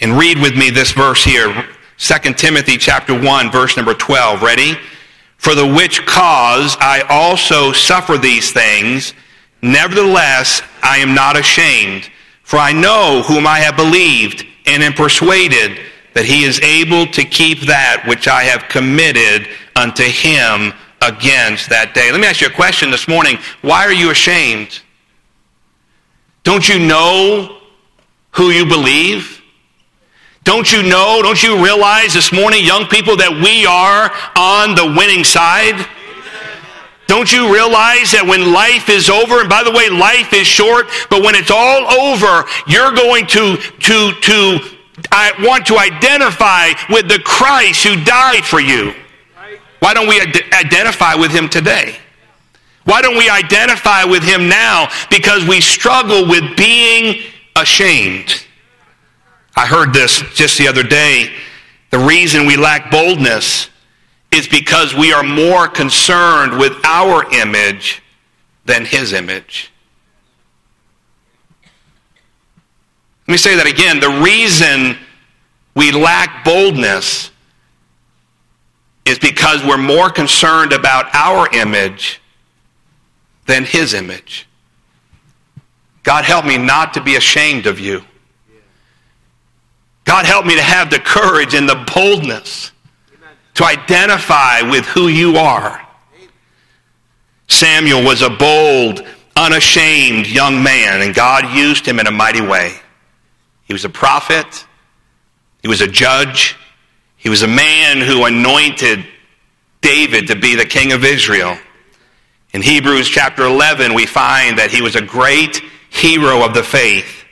And 0.00 0.18
read 0.18 0.38
with 0.38 0.56
me 0.56 0.70
this 0.70 0.92
verse 0.92 1.24
here. 1.24 1.66
2 1.98 2.34
Timothy 2.34 2.76
chapter 2.76 3.18
1, 3.18 3.50
verse 3.50 3.76
number 3.76 3.94
12. 3.94 4.42
Ready? 4.42 4.74
For 5.38 5.54
the 5.54 5.66
which 5.66 6.04
cause 6.06 6.76
I 6.80 7.02
also 7.08 7.72
suffer 7.72 8.18
these 8.18 8.52
things. 8.52 9.14
Nevertheless, 9.62 10.62
I 10.82 10.98
am 10.98 11.14
not 11.14 11.38
ashamed 11.38 12.10
for 12.44 12.58
I 12.58 12.72
know 12.72 13.22
whom 13.26 13.46
I 13.46 13.58
have 13.60 13.76
believed 13.76 14.46
and 14.66 14.82
am 14.82 14.92
persuaded 14.92 15.80
that 16.12 16.26
he 16.26 16.44
is 16.44 16.60
able 16.60 17.06
to 17.08 17.24
keep 17.24 17.60
that 17.62 18.04
which 18.06 18.28
I 18.28 18.44
have 18.44 18.68
committed 18.68 19.48
unto 19.74 20.04
him 20.04 20.72
against 21.02 21.68
that 21.70 21.92
day. 21.94 22.10
Let 22.10 22.20
me 22.20 22.26
ask 22.26 22.40
you 22.40 22.46
a 22.46 22.50
question 22.50 22.90
this 22.90 23.08
morning. 23.08 23.38
Why 23.62 23.84
are 23.84 23.92
you 23.92 24.10
ashamed? 24.10 24.80
Don't 26.42 26.68
you 26.68 26.78
know 26.78 27.58
who 28.32 28.50
you 28.50 28.66
believe? 28.66 29.42
Don't 30.44 30.70
you 30.70 30.82
know, 30.82 31.20
don't 31.22 31.42
you 31.42 31.64
realize 31.64 32.12
this 32.12 32.30
morning, 32.30 32.64
young 32.64 32.86
people, 32.86 33.16
that 33.16 33.32
we 33.32 33.64
are 33.64 34.12
on 34.36 34.74
the 34.74 34.94
winning 34.96 35.24
side? 35.24 35.86
Don't 37.06 37.32
you 37.32 37.52
realize 37.52 38.12
that 38.12 38.24
when 38.26 38.52
life 38.52 38.88
is 38.88 39.08
over, 39.08 39.40
and 39.40 39.48
by 39.48 39.62
the 39.62 39.72
way, 39.72 39.88
life 39.88 40.32
is 40.32 40.46
short, 40.46 40.88
but 41.08 41.22
when 41.22 41.34
it's 41.34 41.50
all 41.50 41.88
over, 41.88 42.44
you're 42.66 42.92
going 42.92 43.26
to, 43.28 43.56
to, 43.56 44.12
to 44.20 44.74
I 45.10 45.32
want 45.40 45.66
to 45.66 45.78
identify 45.78 46.72
with 46.92 47.08
the 47.08 47.20
Christ 47.24 47.84
who 47.84 48.02
died 48.04 48.44
for 48.44 48.60
you. 48.60 48.94
Why 49.80 49.94
don't 49.94 50.08
we 50.08 50.20
identify 50.20 51.14
with 51.14 51.30
him 51.30 51.48
today? 51.48 51.96
Why 52.84 53.00
don't 53.00 53.16
we 53.16 53.28
identify 53.28 54.04
with 54.04 54.22
him 54.22 54.48
now? 54.48 54.88
Because 55.10 55.46
we 55.46 55.60
struggle 55.60 56.28
with 56.28 56.56
being 56.56 57.22
ashamed. 57.56 58.44
I 59.56 59.66
heard 59.66 59.92
this 59.92 60.20
just 60.34 60.58
the 60.58 60.68
other 60.68 60.82
day. 60.82 61.32
The 61.90 61.98
reason 61.98 62.46
we 62.46 62.56
lack 62.56 62.90
boldness 62.90 63.70
is 64.32 64.48
because 64.48 64.94
we 64.94 65.12
are 65.12 65.22
more 65.22 65.68
concerned 65.68 66.58
with 66.58 66.72
our 66.84 67.32
image 67.32 68.02
than 68.64 68.84
his 68.84 69.12
image. 69.12 69.70
Let 73.26 73.32
me 73.32 73.38
say 73.38 73.56
that 73.56 73.66
again. 73.66 74.00
The 74.00 74.22
reason 74.22 74.98
we 75.74 75.92
lack 75.92 76.44
boldness 76.44 77.30
is 79.06 79.18
because 79.18 79.62
we're 79.64 79.76
more 79.76 80.10
concerned 80.10 80.72
about 80.72 81.14
our 81.14 81.52
image 81.54 82.20
than 83.46 83.64
his 83.64 83.94
image. 83.94 84.48
God 86.02 86.24
help 86.24 86.44
me 86.44 86.58
not 86.58 86.94
to 86.94 87.02
be 87.02 87.16
ashamed 87.16 87.66
of 87.66 87.78
you. 87.78 88.02
God 90.04 90.26
help 90.26 90.44
me 90.44 90.54
to 90.54 90.62
have 90.62 90.90
the 90.90 90.98
courage 90.98 91.54
and 91.54 91.68
the 91.68 91.84
boldness 91.94 92.72
to 93.54 93.64
identify 93.64 94.60
with 94.62 94.84
who 94.86 95.08
you 95.08 95.36
are. 95.36 95.80
Samuel 97.48 98.04
was 98.04 98.22
a 98.22 98.30
bold, 98.30 99.06
unashamed 99.36 100.26
young 100.26 100.62
man, 100.62 101.02
and 101.02 101.14
God 101.14 101.54
used 101.54 101.86
him 101.86 101.98
in 102.00 102.06
a 102.06 102.10
mighty 102.10 102.40
way. 102.40 102.74
He 103.64 103.72
was 103.72 103.84
a 103.84 103.88
prophet. 103.88 104.66
He 105.62 105.68
was 105.68 105.80
a 105.80 105.86
judge. 105.86 106.56
He 107.24 107.30
was 107.30 107.42
a 107.42 107.48
man 107.48 108.02
who 108.02 108.26
anointed 108.26 109.04
David 109.80 110.28
to 110.28 110.36
be 110.36 110.54
the 110.54 110.66
king 110.66 110.92
of 110.92 111.04
Israel. 111.04 111.56
In 112.52 112.60
Hebrews 112.60 113.08
chapter 113.08 113.44
11, 113.44 113.94
we 113.94 114.04
find 114.04 114.58
that 114.58 114.70
he 114.70 114.82
was 114.82 114.94
a 114.94 115.00
great 115.00 115.62
hero 115.88 116.44
of 116.44 116.52
the 116.52 116.62
faith. 116.62 117.24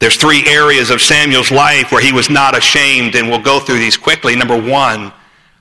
There's 0.00 0.16
three 0.16 0.44
areas 0.48 0.90
of 0.90 1.00
Samuel's 1.00 1.52
life 1.52 1.92
where 1.92 2.02
he 2.02 2.12
was 2.12 2.28
not 2.28 2.58
ashamed, 2.58 3.14
and 3.14 3.28
we'll 3.28 3.38
go 3.38 3.60
through 3.60 3.78
these 3.78 3.96
quickly. 3.96 4.34
Number 4.34 4.60
one, 4.60 5.12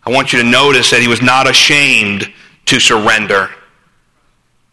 I 0.04 0.10
want 0.10 0.34
you 0.34 0.42
to 0.42 0.50
notice 0.50 0.90
that 0.90 1.02
he 1.02 1.08
was 1.08 1.22
not 1.22 1.48
ashamed 1.48 2.34
to 2.66 2.80
surrender. 2.80 3.52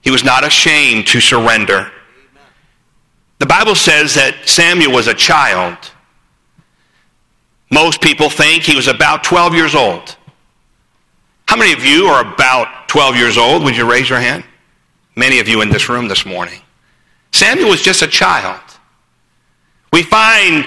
He 0.00 0.10
was 0.10 0.24
not 0.24 0.44
ashamed 0.44 1.08
to 1.08 1.20
surrender. 1.20 1.92
The 3.38 3.46
Bible 3.46 3.74
says 3.74 4.14
that 4.14 4.48
Samuel 4.48 4.92
was 4.92 5.08
a 5.08 5.14
child. 5.14 5.91
Most 7.72 8.02
people 8.02 8.28
think 8.28 8.64
he 8.64 8.76
was 8.76 8.86
about 8.86 9.24
12 9.24 9.54
years 9.54 9.74
old. 9.74 10.16
How 11.48 11.56
many 11.56 11.72
of 11.72 11.82
you 11.82 12.04
are 12.04 12.34
about 12.34 12.86
12 12.88 13.16
years 13.16 13.38
old? 13.38 13.64
Would 13.64 13.76
you 13.76 13.90
raise 13.90 14.10
your 14.10 14.20
hand? 14.20 14.44
Many 15.16 15.38
of 15.38 15.48
you 15.48 15.62
in 15.62 15.70
this 15.70 15.88
room 15.88 16.06
this 16.06 16.26
morning. 16.26 16.60
Samuel 17.32 17.70
was 17.70 17.80
just 17.80 18.02
a 18.02 18.06
child. 18.06 18.60
We 19.90 20.02
find 20.02 20.66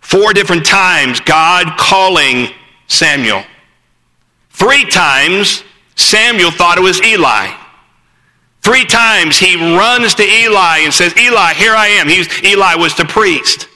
four 0.00 0.32
different 0.32 0.64
times 0.64 1.20
God 1.20 1.76
calling 1.76 2.48
Samuel. 2.86 3.42
Three 4.50 4.84
times, 4.84 5.64
Samuel 5.96 6.52
thought 6.52 6.78
it 6.78 6.82
was 6.82 7.02
Eli. 7.02 7.52
Three 8.62 8.84
times 8.84 9.36
he 9.36 9.56
runs 9.76 10.14
to 10.14 10.22
Eli 10.22 10.78
and 10.78 10.94
says, 10.94 11.16
Eli, 11.16 11.54
here 11.54 11.74
I 11.74 11.88
am. 11.88 12.08
He's, 12.08 12.28
Eli 12.44 12.76
was 12.76 12.94
the 12.94 13.04
priest. 13.04 13.68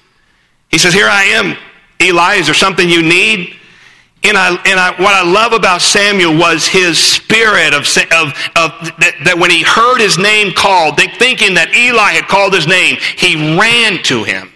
He 0.69 0.79
says, 0.79 0.95
Here 0.95 1.09
I 1.09 1.25
am. 1.25 1.57
Eli, 2.03 2.35
is 2.37 2.47
there 2.47 2.55
something 2.55 2.89
you 2.89 3.03
need? 3.03 3.57
And, 4.25 4.37
I, 4.37 4.51
and 4.67 4.81
I, 4.81 4.91
what 5.01 5.15
I 5.15 5.23
love 5.23 5.53
about 5.53 5.81
Samuel 5.81 6.37
was 6.37 6.67
his 6.67 6.99
spirit 6.99 7.73
of, 7.73 7.83
of, 7.83 8.35
of 8.57 8.99
that, 8.99 9.15
that, 9.25 9.39
when 9.39 9.51
he 9.51 9.63
heard 9.63 10.01
his 10.01 10.19
name 10.19 10.53
called, 10.53 10.97
thinking 10.97 11.55
that 11.55 11.75
Eli 11.75 12.13
had 12.13 12.27
called 12.27 12.53
his 12.53 12.67
name, 12.67 12.97
he 13.17 13.57
ran 13.57 14.03
to 14.05 14.25
him 14.25 14.53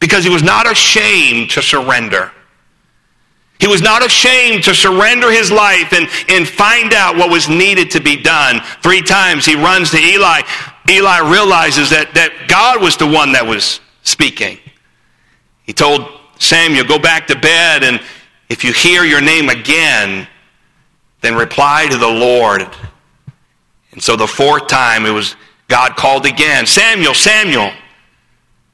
because 0.00 0.22
he 0.22 0.30
was 0.30 0.42
not 0.42 0.70
ashamed 0.70 1.50
to 1.50 1.62
surrender. 1.62 2.30
He 3.58 3.68
was 3.68 3.80
not 3.80 4.04
ashamed 4.04 4.64
to 4.64 4.74
surrender 4.74 5.30
his 5.30 5.50
life 5.50 5.94
and, 5.94 6.06
and 6.28 6.46
find 6.46 6.92
out 6.92 7.16
what 7.16 7.30
was 7.30 7.48
needed 7.48 7.90
to 7.92 8.00
be 8.00 8.20
done. 8.20 8.60
Three 8.82 9.00
times 9.00 9.46
he 9.46 9.54
runs 9.54 9.90
to 9.92 9.98
Eli. 9.98 10.42
Eli 10.90 11.18
realizes 11.30 11.88
that, 11.88 12.12
that 12.14 12.48
God 12.48 12.82
was 12.82 12.98
the 12.98 13.06
one 13.06 13.32
that 13.32 13.46
was 13.46 13.80
speaking. 14.02 14.58
He 15.64 15.72
told 15.72 16.08
Samuel, 16.38 16.84
Go 16.84 16.98
back 16.98 17.26
to 17.26 17.38
bed, 17.38 17.82
and 17.82 18.00
if 18.48 18.64
you 18.64 18.72
hear 18.72 19.04
your 19.04 19.20
name 19.20 19.48
again, 19.48 20.28
then 21.20 21.34
reply 21.34 21.86
to 21.90 21.96
the 21.96 22.08
Lord. 22.08 22.68
And 23.92 24.02
so 24.02 24.16
the 24.16 24.26
fourth 24.26 24.66
time 24.68 25.06
it 25.06 25.10
was 25.10 25.36
God 25.68 25.96
called 25.96 26.26
again, 26.26 26.66
Samuel, 26.66 27.14
Samuel. 27.14 27.72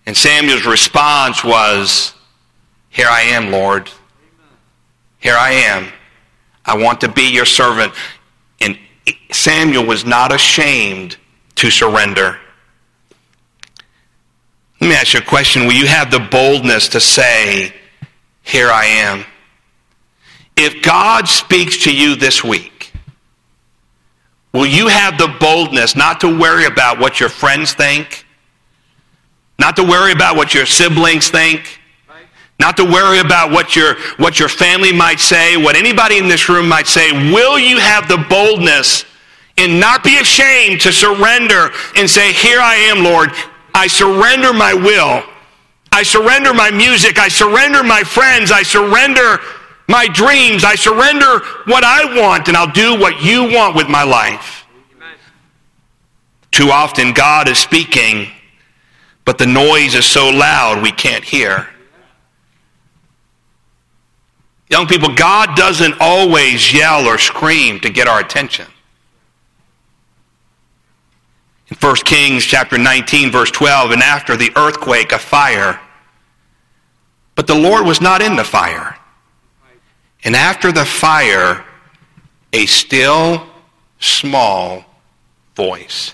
And 0.07 0.17
Samuel's 0.17 0.67
response 0.67 1.45
was, 1.45 2.15
Here 2.89 3.07
I 3.09 3.23
am, 3.23 3.51
Lord. 3.51 3.91
Here 5.19 5.37
I 5.37 5.53
am. 5.53 5.89
I 6.65 6.77
want 6.77 7.01
to 7.03 7.09
be 7.09 7.31
your 7.31 7.45
servant. 7.45 7.93
And 8.61 8.79
Samuel 9.31 9.87
was 9.87 10.05
not 10.05 10.35
ashamed 10.35 11.17
to 11.57 11.71
surrender. 11.71 12.39
Let 14.81 14.89
me 14.89 14.95
ask 14.95 15.13
you 15.13 15.21
a 15.21 15.23
question. 15.23 15.67
Will 15.67 15.75
you 15.75 15.87
have 15.87 16.11
the 16.11 16.21
boldness 16.21 16.89
to 16.89 17.01
say, 17.01 17.75
Here 18.43 18.71
I 18.71 18.87
am? 18.87 19.25
If 20.57 20.83
God 20.83 21.29
speaks 21.29 21.85
to 21.85 21.95
you 21.95 22.17
this 22.17 22.43
week, 22.43 22.93
will 24.53 24.67
you 24.67 24.89
have 24.89 25.19
the 25.19 25.35
boldness 25.39 25.97
not 25.97 26.21
to 26.21 26.39
worry 26.39 26.65
about 26.65 26.99
what 26.99 27.21
your 27.21 27.29
friends 27.29 27.75
think, 27.75 28.27
not 29.59 29.77
to 29.77 29.85
worry 29.85 30.13
about 30.13 30.37
what 30.37 30.55
your 30.55 30.67
siblings 30.67 31.29
think, 31.29 31.81
not 32.59 32.77
to 32.77 32.85
worry 32.85 33.21
about 33.21 33.51
what 33.51 33.75
your, 33.75 33.95
what 34.17 34.39
your 34.39 34.49
family 34.49 34.93
might 34.93 35.21
say, 35.21 35.57
what 35.57 35.77
anybody 35.77 36.19
in 36.19 36.29
this 36.29 36.49
room 36.49 36.69
might 36.69 36.87
say. 36.87 37.11
Will 37.33 37.59
you 37.59 37.79
have 37.79 38.09
the 38.09 38.19
boldness 38.29 39.05
and 39.57 39.79
not 39.81 40.03
be 40.03 40.19
ashamed 40.19 40.81
to 40.83 40.93
surrender 40.93 41.71
and 41.97 42.09
say, 42.09 42.33
Here 42.33 42.61
I 42.61 42.75
am, 42.75 43.05
Lord. 43.05 43.31
I 43.75 43.87
surrender 43.87 44.53
my 44.53 44.75
will. 44.75 45.23
I 45.93 46.03
surrender 46.03 46.55
my 46.55 46.71
music. 46.71 47.19
I 47.19 47.29
surrender 47.29 47.83
my 47.83 48.03
friends. 48.03 48.53
I 48.53 48.63
surrender 48.63 49.39
my 49.89 50.07
dreams. 50.07 50.65
I 50.65 50.77
surrender 50.77 51.41
what 51.67 51.83
I 51.85 52.17
want, 52.19 52.49
and 52.49 52.57
I'll 52.57 52.71
do 52.71 52.99
what 52.99 53.23
you 53.23 53.53
want 53.53 53.75
with 53.75 53.89
my 53.89 54.05
life. 54.05 54.65
Amen. 54.97 55.17
Too 56.53 56.71
often, 56.71 57.13
God 57.13 57.49
is 57.49 57.59
speaking, 57.59 58.29
but 59.25 59.37
the 59.37 59.47
noise 59.47 59.95
is 59.95 60.07
so 60.07 60.31
loud 60.31 60.83
we 60.83 60.93
can't 60.93 61.25
hear. 61.25 61.69
Young 64.71 64.87
people, 64.87 65.13
God 65.13 65.57
doesn't 65.57 65.97
always 65.99 66.73
yell 66.73 67.07
or 67.07 67.19
scream 67.19 67.81
to 67.81 67.91
get 67.91 68.07
our 68.07 68.21
attention. 68.21 68.67
In 71.71 71.77
1 71.77 71.97
Kings 72.05 72.45
chapter 72.45 72.77
19 72.77 73.31
verse 73.31 73.51
12, 73.51 73.93
and 73.93 74.03
after 74.03 74.37
the 74.37 74.53
earthquake, 74.57 75.13
a 75.13 75.19
fire. 75.19 75.81
But 77.35 77.47
the 77.47 77.55
Lord 77.55 77.87
was 77.87 78.01
not 78.01 78.23
in 78.23 78.37
the 78.37 78.45
fire. 78.45 78.97
And 80.25 80.37
after 80.37 80.73
the 80.73 80.85
fire, 80.85 81.65
a 82.53 82.67
still 82.67 83.47
small 84.01 84.85
voice. 85.55 86.13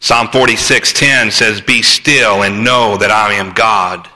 Psalm 0.00 0.28
46:10 0.28 1.30
says, 1.30 1.62
"Be 1.62 1.80
still 1.80 2.42
and 2.42 2.62
know 2.62 2.98
that 2.98 3.10
I 3.10 3.32
am 3.34 3.52
God." 3.52 4.08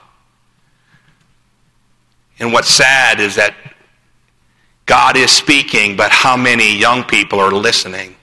And 2.39 2.53
what's 2.53 2.69
sad 2.69 3.19
is 3.19 3.35
that 3.35 3.55
God 4.85 5.17
is 5.17 5.31
speaking, 5.31 5.95
but 5.95 6.11
how 6.11 6.37
many 6.37 6.77
young 6.77 7.03
people 7.03 7.39
are 7.39 7.51
listening? 7.51 8.15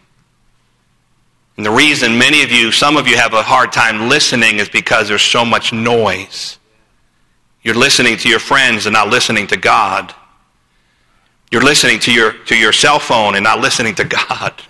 And 1.57 1.65
the 1.65 1.71
reason 1.71 2.19
many 2.19 2.43
of 2.43 2.51
you, 2.51 2.71
some 2.71 2.97
of 2.97 3.07
you 3.07 3.17
have 3.17 3.33
a 3.33 3.43
hard 3.43 3.73
time 3.73 4.09
listening 4.09 4.59
is 4.59 4.69
because 4.69 5.09
there's 5.09 5.23
so 5.23 5.45
much 5.45 5.73
noise. 5.73 6.59
You're 7.63 7.75
listening 7.75 8.17
to 8.19 8.29
your 8.29 8.39
friends 8.39 8.87
and 8.87 8.93
not 8.93 9.09
listening 9.09 9.47
to 9.49 9.57
God. 9.57 10.15
You're 11.51 11.63
listening 11.63 11.99
to 12.01 12.13
your, 12.13 12.33
to 12.33 12.57
your 12.57 12.73
cell 12.73 12.99
phone 12.99 13.35
and 13.35 13.45
not 13.45 13.61
listening 13.61 13.95
to 13.97 14.05
God. 14.29 14.63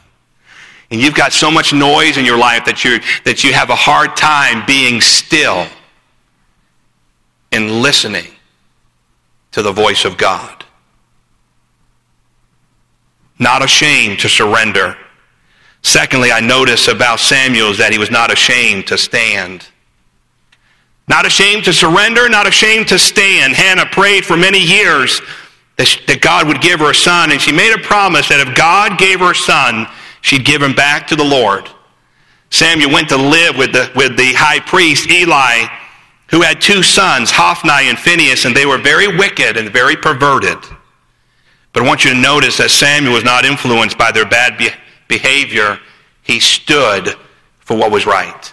And 0.91 1.01
you've 1.01 1.15
got 1.15 1.33
so 1.33 1.51
much 1.51 1.73
noise 1.73 2.17
in 2.17 2.25
your 2.25 2.39
life 2.39 2.65
that, 2.67 2.85
you 2.85 3.01
that 3.25 3.43
you 3.43 3.53
have 3.53 3.71
a 3.71 3.75
hard 3.75 4.17
time 4.17 4.65
being 4.67 5.01
still 5.01 5.67
and 7.51 7.83
listening 7.83 8.31
to 9.53 9.63
the 9.63 9.73
voice 9.73 10.05
of 10.05 10.17
God. 10.17 10.65
Not 13.39 13.65
ashamed 13.65 14.21
to 14.21 14.29
surrender. 14.29 14.97
Secondly, 15.87 16.33
I 16.33 16.41
notice 16.41 16.89
about 16.89 17.21
Samuel 17.21 17.71
is 17.71 17.79
that 17.79 17.93
he 17.93 17.99
was 17.99 18.11
not 18.11 18.33
ashamed 18.33 18.89
to 18.89 18.99
stand. 18.99 19.69
Not 21.07 21.25
ashamed 21.25 21.65
to 21.67 21.73
surrender, 21.73 22.29
not 22.29 22.49
ashamed 22.49 22.89
to 22.89 22.99
stand. 22.99 23.55
Hannah 23.55 23.87
prayed 23.87 24.27
for 24.27 24.37
many 24.37 24.59
years 24.59 25.21
that 25.77 26.19
God 26.21 26.49
would 26.49 26.61
give 26.61 26.81
her 26.81 26.91
a 26.91 26.95
son, 26.95 27.31
and 27.31 27.41
she 27.41 27.53
made 27.53 27.73
a 27.73 27.79
promise 27.79 28.29
that 28.31 28.45
if 28.45 28.57
God 28.57 28.99
gave 28.99 29.21
her 29.21 29.31
a 29.31 29.35
son, 29.35 29.87
she'd 30.23 30.45
give 30.45 30.61
him 30.61 30.75
back 30.75 31.07
to 31.07 31.15
the 31.15 31.23
Lord. 31.23 31.71
Samuel 32.51 32.91
went 32.91 33.09
to 33.11 33.17
live 33.17 33.57
with 33.57 33.71
the, 33.73 33.89
with 33.95 34.17
the 34.17 34.33
high 34.35 34.59
priest 34.59 35.09
Eli 35.09 35.69
who 36.31 36.43
had 36.43 36.61
two 36.61 36.83
sons, 36.83 37.31
Hophni 37.31 37.89
and 37.89 37.97
Phinehas, 37.97 38.45
and 38.45 38.57
they 38.57 38.67
were 38.67 38.79
very 38.79 39.07
wicked 39.17 39.57
and 39.57 39.71
very 39.71 39.95
perverted. 39.95 40.59
But 41.73 41.85
I 41.85 41.87
want 41.87 42.05
you 42.05 42.13
to 42.13 42.19
notice 42.19 42.57
that 42.57 42.73
Samuel 42.73 43.13
was 43.13 43.23
not 43.23 43.45
influenced 43.45 43.97
by 43.97 44.11
their 44.11 44.27
bad 44.27 44.59
be- 44.59 44.71
behavior. 45.09 45.79
He 46.23 46.41
stood 46.41 47.15
for 47.61 47.77
what 47.77 47.91
was 47.91 48.07
right. 48.07 48.53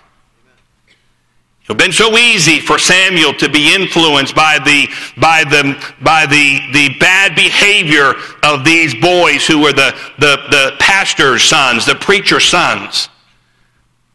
It 1.63 1.69
would 1.69 1.79
have 1.79 1.85
been 1.87 1.93
so 1.93 2.17
easy 2.17 2.59
for 2.59 2.77
Samuel 2.77 3.33
to 3.35 3.49
be 3.49 3.73
influenced 3.73 4.35
by 4.35 4.59
the, 4.59 4.87
by 5.17 5.45
the, 5.45 5.93
by 6.01 6.25
the, 6.25 6.59
the 6.73 6.97
bad 6.99 7.35
behavior 7.35 8.15
of 8.43 8.65
these 8.65 8.93
boys 8.93 9.47
who 9.47 9.61
were 9.61 9.71
the, 9.71 9.97
the, 10.19 10.35
the 10.49 10.75
pastor's 10.79 11.43
sons, 11.43 11.85
the 11.85 11.95
preacher's 11.95 12.43
sons. 12.43 13.07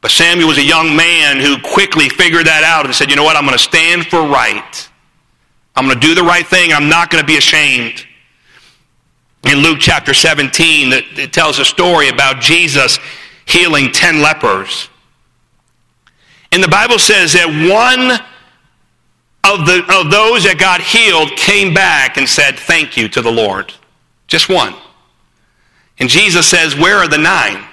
But 0.03 0.11
Samuel 0.11 0.49
was 0.49 0.59
a 0.59 0.63
young 0.63 0.95
man 0.95 1.41
who 1.41 1.57
quickly 1.61 2.09
figured 2.11 2.47
that 2.47 2.65
out 2.65 2.85
and 2.85 2.95
said, 2.95 3.09
you 3.09 3.17
know 3.17 3.25
what, 3.25 3.37
I'm 3.37 3.45
going 3.45 3.57
to 3.57 3.63
stand 3.63 4.07
for 4.07 4.23
right. 4.23 4.89
I'm 5.75 5.87
going 5.87 5.99
to 5.99 6.07
do 6.07 6.15
the 6.15 6.23
right 6.23 6.47
thing. 6.47 6.73
I'm 6.73 6.89
not 6.89 7.09
going 7.09 7.23
to 7.23 7.27
be 7.27 7.39
ashamed. 7.39 8.07
In 9.45 9.59
Luke 9.59 9.79
chapter 9.81 10.13
17, 10.13 10.93
it 10.93 11.33
tells 11.33 11.59
a 11.59 11.65
story 11.65 12.09
about 12.09 12.41
Jesus 12.41 12.99
healing 13.47 13.93
10 13.93 14.21
lepers. 14.21 14.89
And 16.53 16.63
the 16.63 16.69
Bible 16.69 16.99
says 16.99 17.33
that 17.35 17.47
one 17.47 18.19
of, 19.45 19.67
the, 19.67 19.79
of 19.95 20.11
those 20.11 20.45
that 20.45 20.59
got 20.59 20.81
healed 20.81 21.31
came 21.37 21.73
back 21.73 22.17
and 22.17 22.29
said, 22.29 22.59
Thank 22.59 22.97
you 22.97 23.09
to 23.09 23.23
the 23.23 23.31
Lord. 23.31 23.73
Just 24.27 24.49
one. 24.49 24.75
And 25.99 26.09
Jesus 26.09 26.47
says, 26.47 26.77
Where 26.77 26.99
are 26.99 27.09
the 27.09 27.19
nine? 27.19 27.65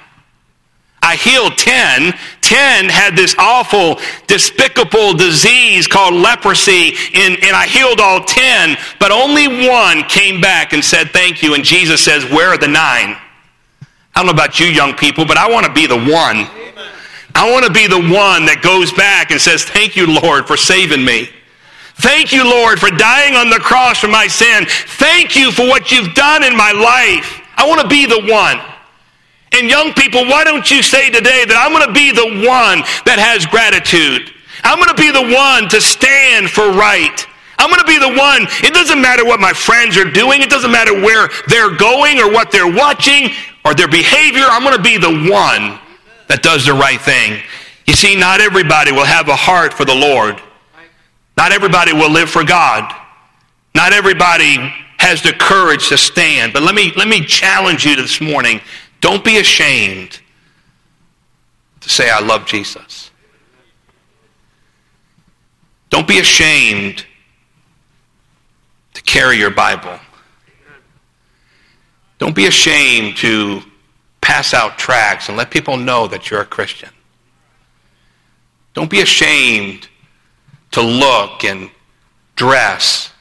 I 1.05 1.17
healed 1.17 1.55
10. 1.55 2.17
10 2.41 2.89
had 2.89 3.15
this 3.15 3.35
awful, 3.37 4.01
despicable 4.25 5.13
disease 5.13 5.85
called 5.85 6.15
leprosy, 6.15 6.95
and, 7.13 7.35
and 7.43 7.55
I 7.55 7.67
healed 7.67 8.01
all 8.01 8.23
10, 8.23 8.75
but 8.99 9.11
only 9.11 9.69
one 9.69 10.01
came 10.05 10.41
back 10.41 10.73
and 10.73 10.83
said, 10.83 11.11
Thank 11.11 11.43
you. 11.43 11.53
And 11.53 11.63
Jesus 11.63 12.03
says, 12.03 12.25
Where 12.25 12.49
are 12.49 12.57
the 12.57 12.67
nine? 12.67 13.15
I 13.81 13.87
don't 14.15 14.25
know 14.25 14.31
about 14.31 14.59
you 14.59 14.65
young 14.65 14.95
people, 14.95 15.25
but 15.25 15.37
I 15.37 15.47
want 15.47 15.67
to 15.67 15.73
be 15.73 15.85
the 15.85 15.95
one. 15.95 16.49
I 17.35 17.51
want 17.51 17.65
to 17.65 17.71
be 17.71 17.85
the 17.85 18.01
one 18.01 18.47
that 18.47 18.61
goes 18.63 18.91
back 18.91 19.29
and 19.29 19.39
says, 19.39 19.63
Thank 19.63 19.95
you, 19.95 20.07
Lord, 20.07 20.47
for 20.47 20.57
saving 20.57 21.05
me. 21.05 21.29
Thank 21.97 22.31
you, 22.31 22.43
Lord, 22.49 22.79
for 22.79 22.89
dying 22.89 23.35
on 23.35 23.51
the 23.51 23.59
cross 23.59 23.99
for 23.99 24.07
my 24.07 24.25
sin. 24.25 24.65
Thank 24.97 25.35
you 25.35 25.51
for 25.51 25.67
what 25.67 25.91
you've 25.91 26.15
done 26.15 26.43
in 26.43 26.57
my 26.57 26.71
life. 26.71 27.41
I 27.55 27.67
want 27.67 27.81
to 27.81 27.87
be 27.87 28.07
the 28.07 28.25
one. 28.25 28.59
And 29.51 29.69
young 29.69 29.93
people, 29.93 30.25
why 30.25 30.43
don't 30.43 30.69
you 30.69 30.81
say 30.81 31.10
today 31.10 31.45
that 31.45 31.55
I'm 31.55 31.71
going 31.71 31.88
to 31.88 31.93
be 31.93 32.12
the 32.12 32.45
one 32.47 32.84
that 33.05 33.19
has 33.19 33.45
gratitude? 33.45 34.34
I'm 34.63 34.77
going 34.77 34.89
to 34.89 34.99
be 34.99 35.12
the 35.12 35.36
one 35.36 35.69
to 35.69 35.79
stand 35.79 36.49
for 36.49 36.71
right. 36.71 37.25
I'm 37.58 37.69
going 37.69 37.79
to 37.79 37.88
be 37.88 37.99
the 37.99 38.19
one. 38.19 38.47
It 38.63 38.73
doesn't 38.73 38.99
matter 38.99 39.23
what 39.23 39.39
my 39.39 39.53
friends 39.53 39.97
are 39.97 40.10
doing. 40.10 40.41
It 40.41 40.49
doesn't 40.49 40.71
matter 40.71 40.93
where 40.93 41.29
they're 41.47 41.75
going 41.75 42.19
or 42.19 42.31
what 42.31 42.51
they're 42.51 42.71
watching 42.71 43.29
or 43.63 43.73
their 43.73 43.88
behavior. 43.88 44.43
I'm 44.49 44.63
going 44.63 44.75
to 44.75 44.84
be 44.84 44.97
the 44.97 45.31
one 45.31 45.79
that 46.27 46.41
does 46.41 46.65
the 46.65 46.73
right 46.73 46.99
thing. 46.99 47.41
You 47.88 47.93
see, 47.93 48.15
not 48.15 48.41
everybody 48.41 48.91
will 48.91 49.05
have 49.05 49.29
a 49.29 49.36
heart 49.36 49.73
for 49.73 49.86
the 49.86 49.95
Lord. 49.95 50.41
Not 51.38 51.51
everybody 51.51 51.93
will 51.93 52.12
live 52.12 52.29
for 52.29 52.43
God. 52.43 52.93
Not 53.73 53.93
everybody 53.93 54.58
has 54.97 55.21
the 55.21 55.34
courage 55.34 55.89
to 55.89 55.97
stand. 55.97 56.53
But 56.53 56.63
let 56.63 56.73
me, 56.73 56.91
let 56.95 57.08
me 57.08 57.23
challenge 57.23 57.86
you 57.86 57.95
this 57.95 58.19
morning 58.19 58.60
don't 59.01 59.23
be 59.23 59.38
ashamed 59.38 60.19
to 61.81 61.89
say, 61.89 62.10
I 62.10 62.19
love 62.19 62.45
Jesus. 62.45 63.12
Don't 65.89 66.08
be 66.08 66.19
ashamed 66.19 67.05
to 68.93 69.01
carry 69.03 69.38
your 69.38 69.51
Bible. 69.51 69.99
Don't 72.17 72.36
be 72.36 72.47
ashamed 72.47 73.17
to 73.17 73.62
pass 74.21 74.53
out 74.53 74.79
tracts 74.79 75.29
and 75.29 75.38
let 75.38 75.51
people 75.51 75.77
know 75.77 76.08
that 76.08 76.29
you're 76.29 76.41
a 76.41 76.45
Christian. 76.45 76.89
Don't 78.73 78.89
be 78.89 79.01
ashamed 79.01 79.88
to 80.71 80.81
look 80.81 81.43
and 81.43 81.69
dress 82.36 83.13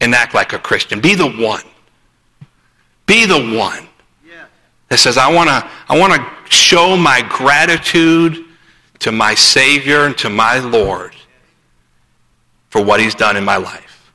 and 0.00 0.14
act 0.14 0.34
like 0.34 0.52
a 0.52 0.58
Christian. 0.58 1.00
Be 1.00 1.14
the 1.14 1.30
one. 1.30 1.62
Be 3.06 3.24
the 3.26 3.56
one 3.56 3.88
that 4.88 4.98
says, 4.98 5.16
I 5.16 5.32
want 5.32 5.48
to 5.48 5.70
I 5.88 5.98
want 5.98 6.14
to 6.14 6.52
show 6.54 6.96
my 6.96 7.22
gratitude 7.28 8.44
to 9.00 9.12
my 9.12 9.34
Savior 9.34 10.06
and 10.06 10.16
to 10.18 10.30
my 10.30 10.58
Lord 10.58 11.14
for 12.68 12.82
what 12.82 13.00
He's 13.00 13.14
done 13.14 13.36
in 13.36 13.44
my 13.44 13.56
life. 13.56 14.12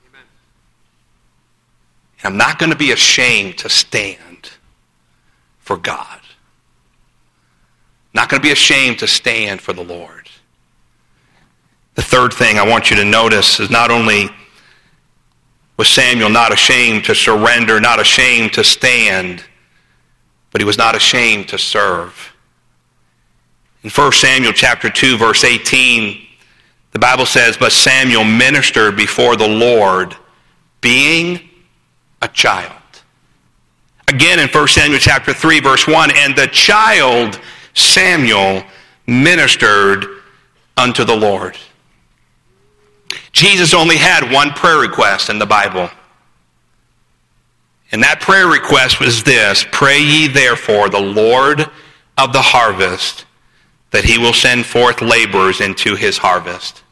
And 2.19 2.33
I'm 2.33 2.37
not 2.37 2.59
going 2.59 2.71
to 2.71 2.77
be 2.77 2.91
ashamed 2.91 3.57
to 3.59 3.69
stand 3.69 4.51
for 5.59 5.77
God. 5.77 6.19
Not 8.13 8.29
going 8.29 8.41
to 8.41 8.45
be 8.45 8.51
ashamed 8.51 8.99
to 8.99 9.07
stand 9.07 9.61
for 9.61 9.73
the 9.73 9.83
Lord. 9.83 10.29
The 11.95 12.01
third 12.01 12.33
thing 12.33 12.57
I 12.57 12.67
want 12.67 12.89
you 12.89 12.95
to 12.95 13.05
notice 13.05 13.59
is 13.59 13.69
not 13.69 13.91
only 13.91 14.29
was 15.77 15.87
Samuel 15.87 16.29
not 16.29 16.51
ashamed 16.51 17.05
to 17.05 17.15
surrender, 17.15 17.79
not 17.79 17.99
ashamed 17.99 18.53
to 18.53 18.63
stand, 18.63 19.43
but 20.51 20.61
he 20.61 20.65
was 20.65 20.77
not 20.77 20.95
ashamed 20.95 21.47
to 21.49 21.57
serve. 21.57 22.33
In 23.83 23.89
1 23.89 24.11
Samuel 24.11 24.53
chapter 24.53 24.89
2 24.89 25.17
verse 25.17 25.43
18, 25.43 26.27
the 26.91 26.99
Bible 26.99 27.25
says, 27.25 27.55
"But 27.55 27.71
Samuel 27.71 28.23
ministered 28.23 28.95
before 28.95 29.35
the 29.35 29.47
Lord, 29.47 30.15
being 30.81 31.49
a 32.21 32.27
child." 32.27 32.73
Again 34.07 34.39
in 34.39 34.49
1 34.49 34.73
Samuel 34.73 34.99
chapter 34.99 35.33
3 35.33 35.59
verse 35.59 35.85
1, 35.87 36.11
"And 36.11 36.35
the 36.35 36.47
child 36.47 37.39
Samuel 37.73 38.65
ministered 39.05 40.07
unto 40.75 41.03
the 41.03 41.15
Lord." 41.15 41.57
Jesus 43.31 43.73
only 43.73 43.97
had 43.97 44.31
one 44.31 44.51
prayer 44.53 44.77
request 44.77 45.29
in 45.29 45.39
the 45.39 45.45
Bible. 45.45 45.89
And 47.91 48.03
that 48.03 48.21
prayer 48.21 48.47
request 48.47 48.99
was 48.99 49.23
this 49.23 49.65
Pray 49.71 49.99
ye 49.99 50.27
therefore 50.27 50.89
the 50.89 50.99
Lord 50.99 51.69
of 52.17 52.33
the 52.33 52.41
harvest 52.41 53.25
that 53.91 54.03
he 54.03 54.17
will 54.17 54.33
send 54.33 54.65
forth 54.65 55.01
laborers 55.01 55.61
into 55.61 55.95
his 55.95 56.17
harvest. 56.17 56.83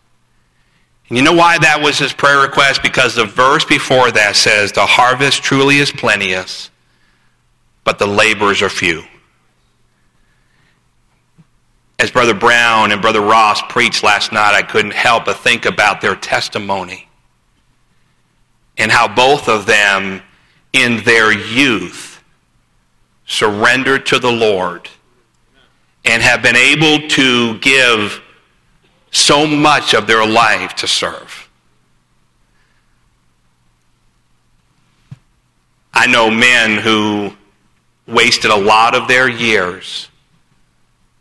And 1.09 1.17
you 1.17 1.23
know 1.23 1.33
why 1.33 1.57
that 1.59 1.81
was 1.81 1.99
his 1.99 2.11
prayer 2.11 2.41
request? 2.41 2.81
Because 2.81 3.15
the 3.15 3.25
verse 3.25 3.63
before 3.63 4.11
that 4.11 4.35
says, 4.35 4.71
The 4.71 4.85
harvest 4.85 5.43
truly 5.43 5.77
is 5.77 5.91
plenteous, 5.91 6.69
but 7.83 7.99
the 7.99 8.07
laborers 8.07 8.61
are 8.61 8.69
few. 8.69 9.03
As 11.99 12.11
Brother 12.11 12.33
Brown 12.33 12.91
and 12.91 13.01
Brother 13.01 13.21
Ross 13.21 13.61
preached 13.69 14.03
last 14.03 14.31
night, 14.31 14.53
I 14.53 14.61
couldn't 14.61 14.93
help 14.93 15.25
but 15.25 15.37
think 15.37 15.65
about 15.65 16.01
their 16.01 16.15
testimony 16.15 17.07
and 18.77 18.91
how 18.91 19.07
both 19.07 19.49
of 19.49 19.65
them, 19.65 20.21
in 20.83 21.03
their 21.03 21.31
youth, 21.31 22.23
surrendered 23.25 24.05
to 24.07 24.19
the 24.19 24.31
Lord 24.31 24.89
and 26.05 26.21
have 26.21 26.41
been 26.41 26.55
able 26.55 27.07
to 27.09 27.59
give 27.59 28.21
so 29.11 29.45
much 29.45 29.93
of 29.93 30.07
their 30.07 30.25
life 30.25 30.75
to 30.75 30.87
serve. 30.87 31.49
I 35.93 36.07
know 36.07 36.29
men 36.29 36.77
who 36.77 37.33
wasted 38.05 38.51
a 38.51 38.55
lot 38.55 38.95
of 38.95 39.07
their 39.07 39.27
years 39.27 40.07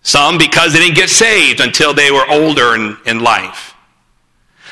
some 0.07 0.39
because 0.39 0.73
they 0.73 0.79
didn't 0.79 0.95
get 0.95 1.11
saved 1.11 1.59
until 1.59 1.93
they 1.93 2.13
were 2.13 2.25
older 2.31 2.77
in, 2.77 2.97
in 3.07 3.25
life. 3.25 3.75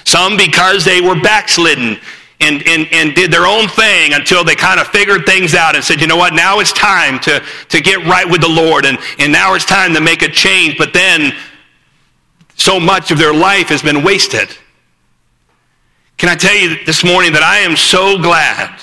Some 0.04 0.36
because 0.36 0.84
they 0.84 1.00
were 1.00 1.20
backslidden 1.20 1.98
and, 2.40 2.66
and, 2.66 2.88
and 2.92 3.14
did 3.14 3.32
their 3.32 3.46
own 3.46 3.68
thing 3.68 4.12
until 4.12 4.44
they 4.44 4.54
kind 4.54 4.80
of 4.80 4.88
figured 4.88 5.24
things 5.24 5.54
out 5.54 5.74
and 5.76 5.84
said, 5.84 6.00
you 6.00 6.06
know 6.06 6.16
what, 6.16 6.34
now 6.34 6.58
it's 6.58 6.72
time 6.72 7.18
to, 7.20 7.42
to 7.68 7.80
get 7.80 8.04
right 8.06 8.28
with 8.28 8.40
the 8.40 8.48
Lord 8.48 8.86
and, 8.86 8.98
and 9.18 9.32
now 9.32 9.54
it's 9.54 9.64
time 9.64 9.94
to 9.94 10.00
make 10.00 10.22
a 10.22 10.28
change. 10.28 10.76
But 10.76 10.92
then 10.92 11.32
so 12.56 12.80
much 12.80 13.10
of 13.10 13.18
their 13.18 13.32
life 13.32 13.68
has 13.68 13.82
been 13.82 14.02
wasted. 14.02 14.48
Can 16.16 16.28
I 16.28 16.34
tell 16.34 16.54
you 16.54 16.84
this 16.84 17.04
morning 17.04 17.32
that 17.32 17.42
I 17.42 17.58
am 17.58 17.76
so 17.76 18.18
glad 18.18 18.80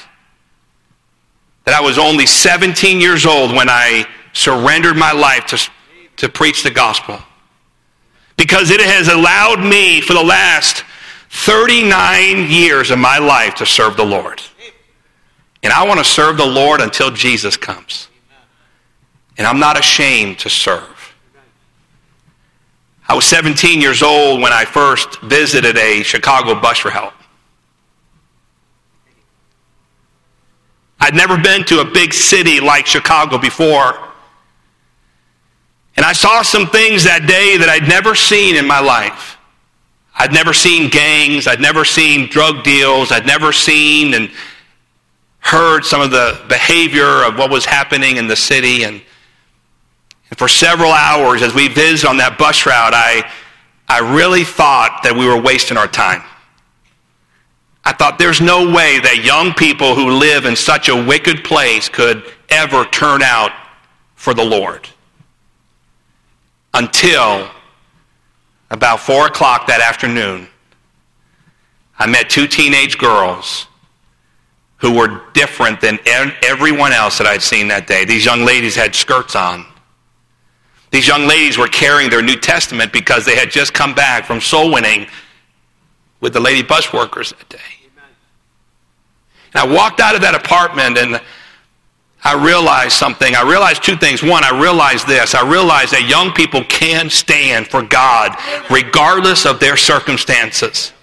that 1.66 1.76
I 1.76 1.82
was 1.82 1.98
only 1.98 2.26
17 2.26 3.00
years 3.00 3.26
old 3.26 3.52
when 3.52 3.70
I 3.70 4.06
surrendered 4.34 4.98
my 4.98 5.12
life 5.12 5.46
to 5.48 5.70
to 6.22 6.30
preach 6.30 6.62
the 6.62 6.70
gospel. 6.70 7.20
Because 8.38 8.70
it 8.70 8.80
has 8.80 9.08
allowed 9.08 9.60
me 9.60 10.02
for 10.02 10.14
the 10.14 10.24
last 10.24 10.84
39 11.42 12.52
years 12.52 12.92
of 12.92 13.00
my 13.00 13.18
life 13.18 13.56
to 13.56 13.66
serve 13.66 13.98
the 13.98 14.06
Lord. 14.06 14.40
And 15.64 15.74
I 15.74 15.88
want 15.88 16.00
to 16.00 16.04
serve 16.04 16.38
the 16.38 16.46
Lord 16.46 16.82
until 16.82 17.10
Jesus 17.10 17.58
comes. 17.58 18.10
And 19.40 19.48
I'm 19.48 19.60
not 19.60 19.80
ashamed 19.80 20.38
to 20.40 20.52
serve. 20.52 21.16
I 23.10 23.16
was 23.16 23.26
17 23.26 23.82
years 23.82 24.04
old 24.04 24.40
when 24.42 24.54
I 24.54 24.66
first 24.66 25.20
visited 25.22 25.78
a 25.78 26.04
Chicago 26.04 26.62
bus 26.62 26.78
for 26.78 26.92
help. 26.92 27.14
I'd 31.00 31.16
never 31.16 31.40
been 31.40 31.64
to 31.66 31.80
a 31.80 31.86
big 31.86 32.14
city 32.14 32.60
like 32.60 32.86
Chicago 32.86 33.40
before. 33.40 33.98
And 35.98 36.06
I 36.06 36.14
saw 36.14 36.44
some 36.44 36.68
things 36.68 37.04
that 37.06 37.26
day 37.26 37.58
that 37.58 37.68
I'd 37.68 37.90
never 37.90 38.14
seen 38.14 38.56
in 38.56 38.68
my 38.68 38.80
life. 38.80 39.40
I'd 40.16 40.34
never 40.34 40.54
seen 40.54 40.90
gangs. 40.90 41.48
I'd 41.48 41.62
never 41.62 41.86
seen 41.86 42.30
drug 42.30 42.64
deals. 42.64 43.12
I'd 43.12 43.26
never 43.26 43.52
seen 43.52 44.14
and 44.14 44.30
heard 45.40 45.84
some 45.84 46.02
of 46.02 46.12
the 46.12 46.40
behavior 46.48 47.24
of 47.24 47.38
what 47.38 47.50
was 47.50 47.66
happening 47.66 48.18
in 48.18 48.28
the 48.28 48.36
city. 48.36 48.84
And, 48.84 49.02
and 50.30 50.38
for 50.38 50.48
several 50.48 50.92
hours, 50.92 51.42
as 51.42 51.54
we 51.54 51.68
visited 51.68 52.08
on 52.08 52.18
that 52.18 52.38
bus 52.38 52.66
route, 52.66 52.94
I, 52.94 53.30
I 53.88 54.00
really 54.16 54.44
thought 54.44 55.02
that 55.04 55.14
we 55.16 55.28
were 55.28 55.42
wasting 55.42 55.78
our 55.78 55.88
time. 55.88 56.24
I 57.84 57.94
thought 57.94 58.20
there's 58.20 58.42
no 58.42 58.72
way 58.72 59.00
that 59.00 59.24
young 59.24 59.54
people 59.54 59.96
who 59.96 60.12
live 60.12 60.46
in 60.46 60.56
such 60.56 60.88
a 60.88 60.96
wicked 60.96 61.44
place 61.44 61.90
could 61.90 62.24
ever 62.50 62.86
turn 62.86 63.24
out 63.24 63.52
for 64.16 64.36
the 64.36 64.44
Lord 64.44 64.88
until 66.74 67.50
about 68.72 69.02
4 69.02 69.28
o'clock 69.28 69.68
that 69.68 69.82
afternoon, 69.82 70.48
I 72.00 72.08
met 72.08 72.30
two 72.30 72.48
teenage 72.48 72.98
girls 72.98 73.68
who 74.78 74.92
were 74.92 75.22
different 75.34 75.80
than 75.80 76.00
everyone 76.08 76.92
else 76.92 77.20
that 77.20 77.28
I'd 77.28 77.44
seen 77.44 77.68
that 77.68 77.86
day. 77.86 78.06
These 78.06 78.26
young 78.26 78.44
ladies 78.44 78.76
had 78.76 78.96
skirts 78.96 79.36
on. 79.36 79.66
These 80.90 81.08
young 81.08 81.28
ladies 81.28 81.58
were 81.58 81.68
carrying 81.68 82.10
their 82.10 82.24
New 82.24 82.38
Testament 82.38 82.92
because 82.92 83.24
they 83.24 83.36
had 83.36 83.52
just 83.52 83.74
come 83.74 83.94
back 83.94 84.26
from 84.26 84.42
soul 84.42 84.74
winning 84.74 85.06
with 86.20 86.34
the 86.34 86.40
lady 86.40 86.64
bus 86.64 86.92
workers 86.92 87.30
that 87.30 87.48
day. 87.50 87.60
And 89.54 89.70
I 89.70 89.74
walked 89.74 90.00
out 90.00 90.16
of 90.16 90.22
that 90.22 90.34
apartment 90.34 90.98
and 90.98 91.22
I 92.24 92.34
realized 92.34 92.94
something. 92.94 93.36
I 93.36 93.42
realized 93.42 93.84
two 93.84 93.96
things. 93.96 94.22
One, 94.22 94.44
I 94.44 94.60
realized 94.60 95.08
this. 95.08 95.34
I 95.34 95.48
realized 95.48 95.92
that 95.94 96.08
young 96.08 96.32
people 96.32 96.64
can 96.66 97.10
stand 97.10 97.68
for 97.68 97.82
God 97.82 98.36
regardless 98.70 99.46
of 99.46 99.60
their 99.60 99.76
circumstances. 99.76 100.94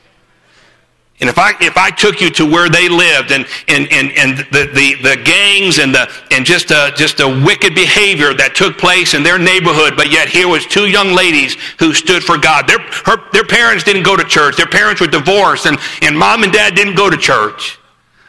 And 1.21 1.29
if 1.29 1.37
I, 1.37 1.55
if 1.61 1.77
I 1.77 1.91
took 1.91 2.21
you 2.21 2.31
to 2.31 2.47
where 2.47 2.69
they 2.69 2.89
lived 2.89 3.33
and, 3.33 3.45
and, 3.67 3.91
and, 3.91 4.13
and 4.13 4.39
the, 4.53 4.71
the, 4.73 4.95
the 5.03 5.21
gangs 5.25 5.79
and, 5.79 5.93
the, 5.93 6.09
and 6.31 6.47
just, 6.47 6.71
a, 6.71 6.93
just 6.95 7.19
a 7.19 7.27
wicked 7.27 7.75
behavior 7.75 8.33
that 8.35 8.55
took 8.55 8.79
place 8.79 9.15
in 9.15 9.25
their 9.25 9.39
neighborhood, 9.39 9.95
but 9.97 10.13
yet 10.13 10.29
here 10.29 10.47
was 10.47 10.65
two 10.65 10.87
young 10.87 11.15
ladies 11.15 11.57
who 11.81 11.93
stood 11.93 12.23
for 12.23 12.39
God. 12.39 12.69
Their, 12.69 12.79
her, 13.05 13.29
their 13.33 13.45
parents 13.45 13.83
didn't 13.83 14.05
go 14.05 14.17
to 14.17 14.23
church. 14.23 14.57
Their 14.57 14.71
parents 14.71 15.01
were 15.01 15.09
divorced 15.09 15.67
and, 15.67 15.79
and 16.03 16.17
mom 16.17 16.45
and 16.45 16.53
dad 16.53 16.77
didn't 16.77 16.95
go 16.95 17.11
to 17.11 17.17
church. 17.17 17.78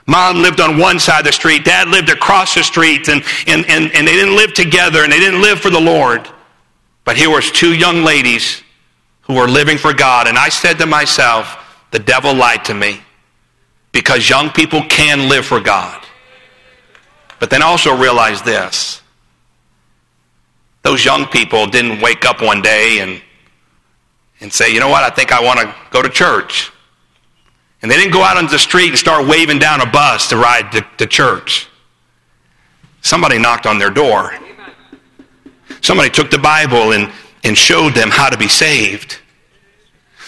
Mom 0.10 0.38
lived 0.38 0.60
on 0.60 0.80
one 0.80 1.00
side 1.00 1.20
of 1.20 1.26
the 1.26 1.32
street. 1.32 1.64
Dad 1.64 1.88
lived 1.88 2.10
across 2.10 2.56
the 2.56 2.64
street. 2.64 3.08
And, 3.10 3.24
and, 3.46 3.64
and, 3.70 3.92
and 3.94 4.08
they 4.08 4.14
didn't 4.14 4.36
live 4.36 4.56
together 4.56 5.04
and 5.04 5.14
they 5.14 5.20
didn't 5.20 5.40
live 5.40 5.60
for 5.60 5.70
the 5.70 5.80
Lord. 5.80 6.28
But 7.04 7.16
here 7.16 7.30
was 7.30 7.52
two 7.52 7.76
young 7.76 8.04
ladies 8.04 8.64
who 9.22 9.36
were 9.36 9.48
living 9.48 9.78
for 9.78 9.94
God. 9.94 10.28
And 10.28 10.36
I 10.36 10.50
said 10.50 10.80
to 10.80 10.88
myself, 10.88 11.58
the 11.92 12.00
devil 12.00 12.34
lied 12.34 12.66
to 12.66 12.74
me. 12.74 13.02
Because 13.92 14.28
young 14.28 14.50
people 14.50 14.82
can 14.90 15.30
live 15.30 15.46
for 15.46 15.60
God. 15.60 16.04
But 17.40 17.52
then 17.52 17.62
also 17.62 17.96
realize 17.96 18.42
this. 18.42 19.04
Those 20.82 21.06
young 21.06 21.28
people 21.28 21.68
didn't 21.68 22.02
wake 22.02 22.26
up 22.26 22.42
one 22.42 22.64
day 22.64 23.00
and, 23.00 23.22
and 24.42 24.52
say, 24.52 24.74
you 24.74 24.80
know 24.80 24.90
what, 24.90 25.04
I 25.04 25.12
think 25.12 25.32
I 25.32 25.44
want 25.44 25.60
to 25.60 25.76
go 25.92 26.02
to 26.02 26.10
church. 26.10 26.72
And 27.82 27.90
they 27.90 27.96
didn't 27.96 28.12
go 28.12 28.24
out 28.24 28.38
on 28.38 28.48
the 28.48 28.60
street 28.60 28.90
and 28.90 28.98
start 28.98 29.28
waving 29.28 29.60
down 29.60 29.82
a 29.82 29.86
bus 29.86 30.30
to 30.30 30.38
ride 30.38 30.72
to, 30.74 30.86
to 30.98 31.08
church. 31.08 31.68
Somebody 33.02 33.38
knocked 33.38 33.66
on 33.66 33.80
their 33.80 33.90
door. 33.90 34.34
Somebody 35.82 36.10
took 36.10 36.30
the 36.30 36.38
Bible 36.38 36.92
and, 36.92 37.12
and 37.44 37.58
showed 37.58 37.94
them 37.94 38.10
how 38.10 38.30
to 38.30 38.38
be 38.38 38.50
saved. 38.50 39.20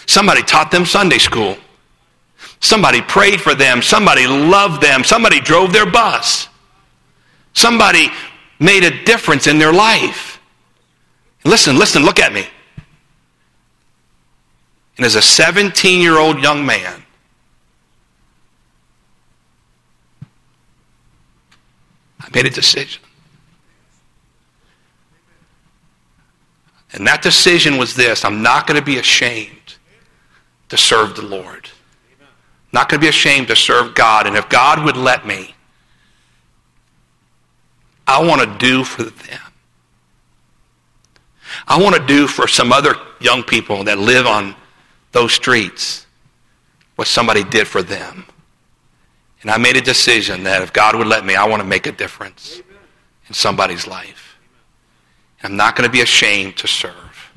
Somebody 0.06 0.44
taught 0.44 0.72
them 0.72 0.86
Sunday 0.86 1.18
school. 1.18 1.58
Somebody 2.62 3.02
prayed 3.02 3.42
for 3.42 3.56
them. 3.56 3.82
Somebody 3.82 4.28
loved 4.28 4.82
them. 4.82 5.04
Somebody 5.04 5.42
drove 5.42 5.74
their 5.74 5.90
bus. 5.90 6.48
Somebody 7.54 8.10
made 8.60 8.84
a 8.84 9.04
difference 9.04 9.48
in 9.48 9.60
their 9.60 9.74
life. 9.74 10.40
Listen, 11.44 11.78
listen, 11.78 12.04
look 12.04 12.20
at 12.20 12.32
me. 12.32 12.46
And 14.98 15.06
as 15.06 15.16
a 15.16 15.22
17 15.22 16.00
year 16.00 16.18
old 16.18 16.42
young 16.42 16.66
man, 16.66 17.04
made 22.34 22.46
a 22.46 22.50
decision. 22.50 23.02
And 26.94 27.08
that 27.08 27.22
decision 27.22 27.78
was 27.78 27.96
this 27.96 28.26
I'm 28.26 28.42
not 28.42 28.68
going 28.68 28.80
to 28.80 28.86
be 28.86 28.98
ashamed 28.98 29.76
to 30.70 30.78
serve 30.78 31.16
the 31.16 31.22
Lord. 31.22 31.70
Not 32.74 32.90
going 32.90 33.00
to 33.00 33.06
be 33.06 33.10
ashamed 33.10 33.48
to 33.50 33.56
serve 33.56 33.96
God. 33.96 34.28
And 34.28 34.38
if 34.38 34.48
God 34.48 34.86
would 34.86 34.96
let 34.96 35.28
me, 35.28 35.54
I 38.08 38.24
want 38.24 38.42
to 38.42 38.58
do 38.66 38.84
for 38.84 39.04
them. 39.04 39.40
I 41.68 41.82
want 41.82 41.96
to 41.96 42.06
do 42.06 42.28
for 42.28 42.48
some 42.48 42.72
other 42.72 42.96
young 43.20 43.44
people 43.44 43.84
that 43.84 43.98
live 43.98 44.26
on 44.26 44.56
those 45.12 45.34
streets 45.34 46.06
what 46.96 47.08
somebody 47.08 47.44
did 47.44 47.68
for 47.68 47.82
them. 47.82 48.26
And 49.42 49.50
I 49.50 49.58
made 49.58 49.76
a 49.76 49.82
decision 49.82 50.44
that 50.44 50.62
if 50.62 50.72
God 50.72 50.96
would 50.96 51.08
let 51.08 51.26
me, 51.26 51.36
I 51.36 51.48
want 51.48 51.62
to 51.62 51.68
make 51.68 51.88
a 51.88 51.92
difference 51.92 52.62
in 53.28 53.34
somebody's 53.34 53.88
life. 53.88 54.38
I'm 55.44 55.56
not 55.56 55.76
going 55.76 55.90
to 55.90 55.92
be 55.92 56.02
ashamed 56.02 56.58
to 56.58 56.68
serve. 56.68 57.32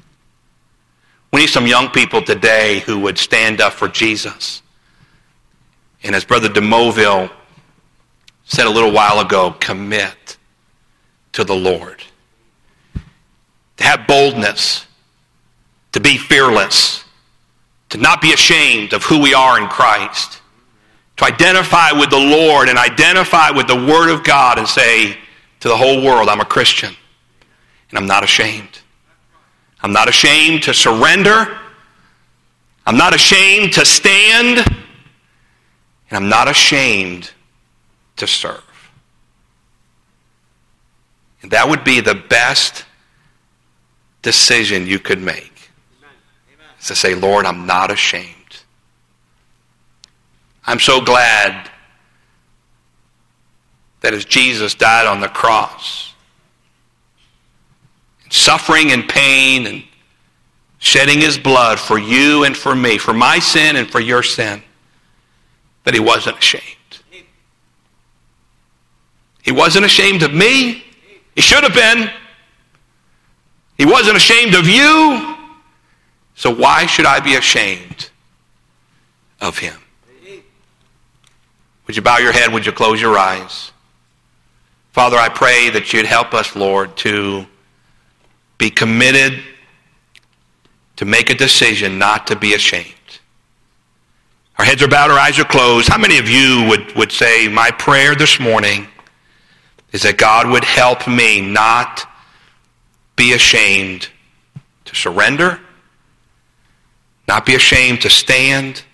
We 1.32 1.40
need 1.40 1.48
some 1.48 1.66
young 1.66 1.88
people 1.88 2.22
today 2.22 2.80
who 2.80 3.00
would 3.00 3.18
stand 3.18 3.60
up 3.60 3.72
for 3.72 3.88
Jesus. 3.88 4.62
And 6.02 6.14
as 6.14 6.24
Brother 6.24 6.48
DeMoville 6.48 7.30
said 8.44 8.66
a 8.66 8.70
little 8.70 8.92
while 8.92 9.20
ago, 9.20 9.52
commit 9.58 10.36
to 11.32 11.44
the 11.44 11.56
Lord. 11.56 12.02
To 13.78 13.84
have 13.84 14.06
boldness, 14.06 14.86
to 15.92 16.00
be 16.00 16.18
fearless, 16.18 17.04
to 17.88 17.98
not 17.98 18.20
be 18.20 18.32
ashamed 18.32 18.92
of 18.92 19.02
who 19.02 19.20
we 19.20 19.34
are 19.34 19.60
in 19.60 19.68
Christ, 19.68 20.40
to 21.16 21.24
identify 21.24 21.92
with 21.92 22.10
the 22.10 22.18
Lord 22.18 22.68
and 22.68 22.78
identify 22.78 23.50
with 23.50 23.66
the 23.66 23.76
Word 23.76 24.10
of 24.10 24.24
God 24.24 24.58
and 24.58 24.66
say 24.66 25.16
to 25.60 25.68
the 25.68 25.76
whole 25.76 26.02
world, 26.04 26.28
I'm 26.28 26.40
a 26.40 26.44
Christian 26.44 26.94
and 27.90 27.98
I'm 27.98 28.06
not 28.06 28.24
ashamed. 28.24 28.80
I'm 29.82 29.92
not 29.92 30.08
ashamed 30.08 30.62
to 30.64 30.74
surrender. 30.74 31.58
I'm 32.86 32.96
not 32.96 33.14
ashamed 33.14 33.72
to 33.74 33.84
stand. 33.84 34.58
And 36.10 36.16
I'm 36.16 36.28
not 36.28 36.48
ashamed 36.48 37.30
to 38.16 38.26
serve. 38.26 38.62
And 41.42 41.50
that 41.50 41.68
would 41.68 41.84
be 41.84 42.00
the 42.00 42.14
best 42.14 42.84
decision 44.22 44.86
you 44.86 44.98
could 44.98 45.20
make. 45.20 45.70
Is 46.80 46.86
to 46.88 46.96
say, 46.96 47.14
Lord, 47.14 47.46
I'm 47.46 47.66
not 47.66 47.90
ashamed. 47.90 48.43
I'm 50.66 50.80
so 50.80 51.00
glad 51.00 51.70
that 54.00 54.14
as 54.14 54.24
Jesus 54.24 54.74
died 54.74 55.06
on 55.06 55.20
the 55.20 55.28
cross, 55.28 56.14
suffering 58.30 58.92
and 58.92 59.08
pain 59.08 59.66
and 59.66 59.84
shedding 60.78 61.20
his 61.20 61.38
blood 61.38 61.78
for 61.78 61.98
you 61.98 62.44
and 62.44 62.56
for 62.56 62.74
me, 62.74 62.98
for 62.98 63.14
my 63.14 63.38
sin 63.38 63.76
and 63.76 63.90
for 63.90 64.00
your 64.00 64.22
sin, 64.22 64.62
that 65.84 65.94
he 65.94 66.00
wasn't 66.00 66.38
ashamed. 66.38 66.62
He 69.42 69.52
wasn't 69.52 69.84
ashamed 69.84 70.22
of 70.22 70.32
me. 70.32 70.82
He 71.34 71.42
should 71.42 71.62
have 71.62 71.74
been. 71.74 72.10
He 73.76 73.84
wasn't 73.84 74.16
ashamed 74.16 74.54
of 74.54 74.66
you. 74.66 75.36
So 76.34 76.54
why 76.54 76.86
should 76.86 77.06
I 77.06 77.20
be 77.20 77.36
ashamed 77.36 78.10
of 79.40 79.58
him? 79.58 79.83
Would 81.86 81.96
you 81.96 82.02
bow 82.02 82.18
your 82.18 82.32
head? 82.32 82.52
Would 82.52 82.66
you 82.66 82.72
close 82.72 83.00
your 83.00 83.18
eyes? 83.18 83.72
Father, 84.92 85.16
I 85.16 85.28
pray 85.28 85.70
that 85.70 85.92
you'd 85.92 86.06
help 86.06 86.34
us, 86.34 86.54
Lord, 86.54 86.96
to 86.98 87.46
be 88.58 88.70
committed 88.70 89.42
to 90.96 91.04
make 91.04 91.30
a 91.30 91.34
decision 91.34 91.98
not 91.98 92.28
to 92.28 92.36
be 92.36 92.54
ashamed. 92.54 92.94
Our 94.58 94.64
heads 94.64 94.82
are 94.82 94.88
bowed, 94.88 95.10
our 95.10 95.18
eyes 95.18 95.38
are 95.38 95.44
closed. 95.44 95.88
How 95.88 95.98
many 95.98 96.18
of 96.18 96.28
you 96.28 96.66
would, 96.68 96.94
would 96.94 97.10
say, 97.10 97.48
My 97.48 97.72
prayer 97.72 98.14
this 98.14 98.38
morning 98.38 98.86
is 99.90 100.02
that 100.02 100.16
God 100.16 100.48
would 100.48 100.64
help 100.64 101.08
me 101.08 101.40
not 101.40 102.08
be 103.16 103.32
ashamed 103.32 104.08
to 104.84 104.94
surrender, 104.94 105.60
not 107.26 107.44
be 107.44 107.54
ashamed 107.56 108.02
to 108.02 108.10
stand, 108.10 108.84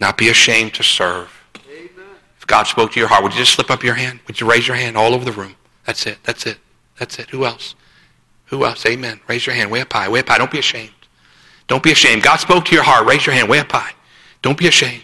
not 0.00 0.16
be 0.16 0.30
ashamed 0.30 0.74
to 0.74 0.82
serve. 0.82 1.41
God 2.52 2.66
spoke 2.66 2.92
to 2.92 3.00
your 3.00 3.08
heart, 3.08 3.22
would 3.22 3.32
you 3.32 3.38
just 3.38 3.54
slip 3.54 3.70
up 3.70 3.82
your 3.82 3.94
hand? 3.94 4.20
Would 4.26 4.38
you 4.38 4.46
raise 4.46 4.68
your 4.68 4.76
hand 4.76 4.94
all 4.94 5.14
over 5.14 5.24
the 5.24 5.32
room? 5.32 5.56
That's 5.86 6.04
it. 6.04 6.18
That's 6.22 6.44
it. 6.44 6.58
That's 6.98 7.18
it. 7.18 7.30
Who 7.30 7.46
else? 7.46 7.74
Who 8.48 8.66
else? 8.66 8.84
Amen. 8.84 9.20
Raise 9.26 9.46
your 9.46 9.54
hand 9.54 9.70
way 9.70 9.80
up 9.80 9.90
high. 9.90 10.06
Way 10.06 10.20
up 10.20 10.28
high. 10.28 10.36
Don't 10.36 10.50
be 10.50 10.58
ashamed. 10.58 10.92
Don't 11.66 11.82
be 11.82 11.92
ashamed. 11.92 12.22
God 12.22 12.40
spoke 12.40 12.66
to 12.66 12.74
your 12.74 12.84
heart. 12.84 13.06
Raise 13.06 13.24
your 13.24 13.34
hand 13.34 13.48
way 13.48 13.58
up 13.58 13.72
high. 13.72 13.92
Don't 14.42 14.58
be 14.58 14.68
ashamed. 14.68 15.02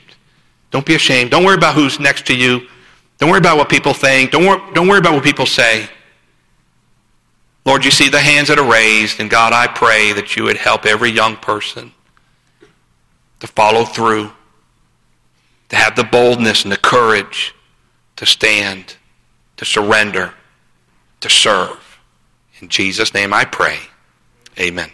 Don't 0.70 0.84
be 0.84 0.94
ashamed. 0.94 1.30
Don't 1.30 1.42
worry 1.42 1.54
about 1.54 1.74
who's 1.74 1.98
next 1.98 2.26
to 2.26 2.36
you. 2.36 2.68
Don't 3.16 3.30
worry 3.30 3.38
about 3.38 3.56
what 3.56 3.70
people 3.70 3.94
think. 3.94 4.30
Don't 4.30 4.44
worry, 4.44 4.60
don't 4.74 4.86
worry 4.86 4.98
about 4.98 5.14
what 5.14 5.24
people 5.24 5.46
say. 5.46 5.88
Lord, 7.64 7.82
you 7.82 7.90
see 7.90 8.10
the 8.10 8.20
hands 8.20 8.48
that 8.48 8.58
are 8.58 8.70
raised, 8.70 9.20
and 9.20 9.30
God, 9.30 9.54
I 9.54 9.68
pray 9.68 10.12
that 10.12 10.36
you 10.36 10.44
would 10.44 10.58
help 10.58 10.84
every 10.84 11.10
young 11.10 11.36
person 11.36 11.92
to 13.40 13.46
follow 13.46 13.86
through, 13.86 14.32
to 15.68 15.76
have 15.76 15.96
the 15.96 16.04
boldness 16.04 16.62
and 16.62 16.72
the 16.72 16.76
courage 16.76 17.54
to 18.16 18.26
stand, 18.26 18.96
to 19.56 19.64
surrender, 19.64 20.34
to 21.20 21.30
serve. 21.30 21.98
In 22.60 22.68
Jesus' 22.68 23.14
name 23.14 23.32
I 23.32 23.44
pray. 23.44 23.78
Amen. 24.58 24.90